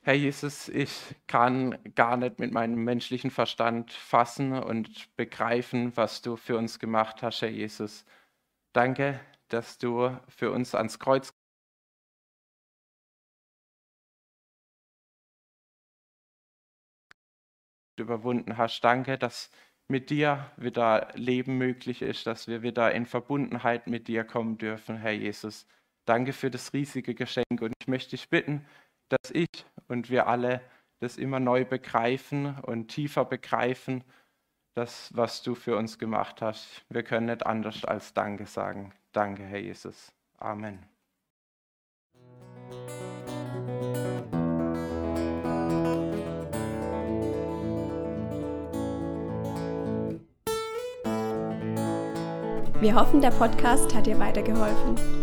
Herr 0.06 0.16
Jesus, 0.16 0.68
ich 0.68 1.16
kann 1.28 1.78
gar 1.96 2.18
nicht 2.18 2.38
mit 2.38 2.52
meinem 2.52 2.84
menschlichen 2.84 3.32
Verstand 3.32 3.92
fassen 3.94 4.52
und 4.52 5.16
begreifen, 5.16 5.96
was 5.96 6.22
du 6.22 6.36
für 6.36 6.58
uns 6.58 6.78
gemacht 6.80 7.22
hast, 7.24 7.42
Herr 7.42 7.50
Jesus. 7.50 8.04
Danke, 8.74 9.22
dass 9.48 9.78
du 9.78 10.18
für 10.28 10.52
uns 10.52 10.76
ans 10.76 11.00
Kreuz 11.00 11.34
überwunden 17.98 18.58
hast. 18.58 18.82
Danke, 18.82 19.18
dass 19.18 19.50
mit 19.88 20.10
dir 20.10 20.52
wieder 20.58 21.14
Leben 21.16 21.58
möglich 21.58 22.02
ist, 22.02 22.28
dass 22.28 22.48
wir 22.48 22.62
wieder 22.62 22.92
in 22.94 23.06
Verbundenheit 23.06 23.88
mit 23.88 24.10
dir 24.10 24.26
kommen 24.26 24.58
dürfen, 24.58 24.98
Herr 24.98 25.12
Jesus. 25.14 25.66
Danke 26.06 26.34
für 26.34 26.52
das 26.52 26.74
riesige 26.74 27.16
Geschenk 27.16 27.62
und 27.62 27.74
ich 27.80 27.88
möchte 27.88 28.12
dich 28.12 28.30
bitten, 28.30 28.66
dass 29.10 29.32
ich 29.32 29.66
und 29.88 30.10
wir 30.10 30.28
alle 30.28 30.62
das 31.00 31.18
immer 31.18 31.40
neu 31.40 31.66
begreifen 31.66 32.58
und 32.62 32.88
tiefer 32.88 33.26
begreifen, 33.26 34.04
das, 34.74 35.12
was 35.14 35.44
du 35.44 35.54
für 35.54 35.78
uns 35.78 36.00
gemacht 36.00 36.42
hast. 36.42 36.84
Wir 36.90 37.04
können 37.04 37.28
nicht 37.28 37.46
anders 37.46 37.86
als 37.86 38.14
Danke 38.14 38.46
sagen. 38.46 38.94
Danke, 39.12 39.44
Herr 39.44 39.60
Jesus. 39.60 40.12
Amen. 40.38 40.80
Wir 52.80 52.96
hoffen, 52.96 53.22
der 53.22 53.30
Podcast 53.30 53.96
hat 53.96 54.08
dir 54.08 54.20
weitergeholfen. 54.20 55.23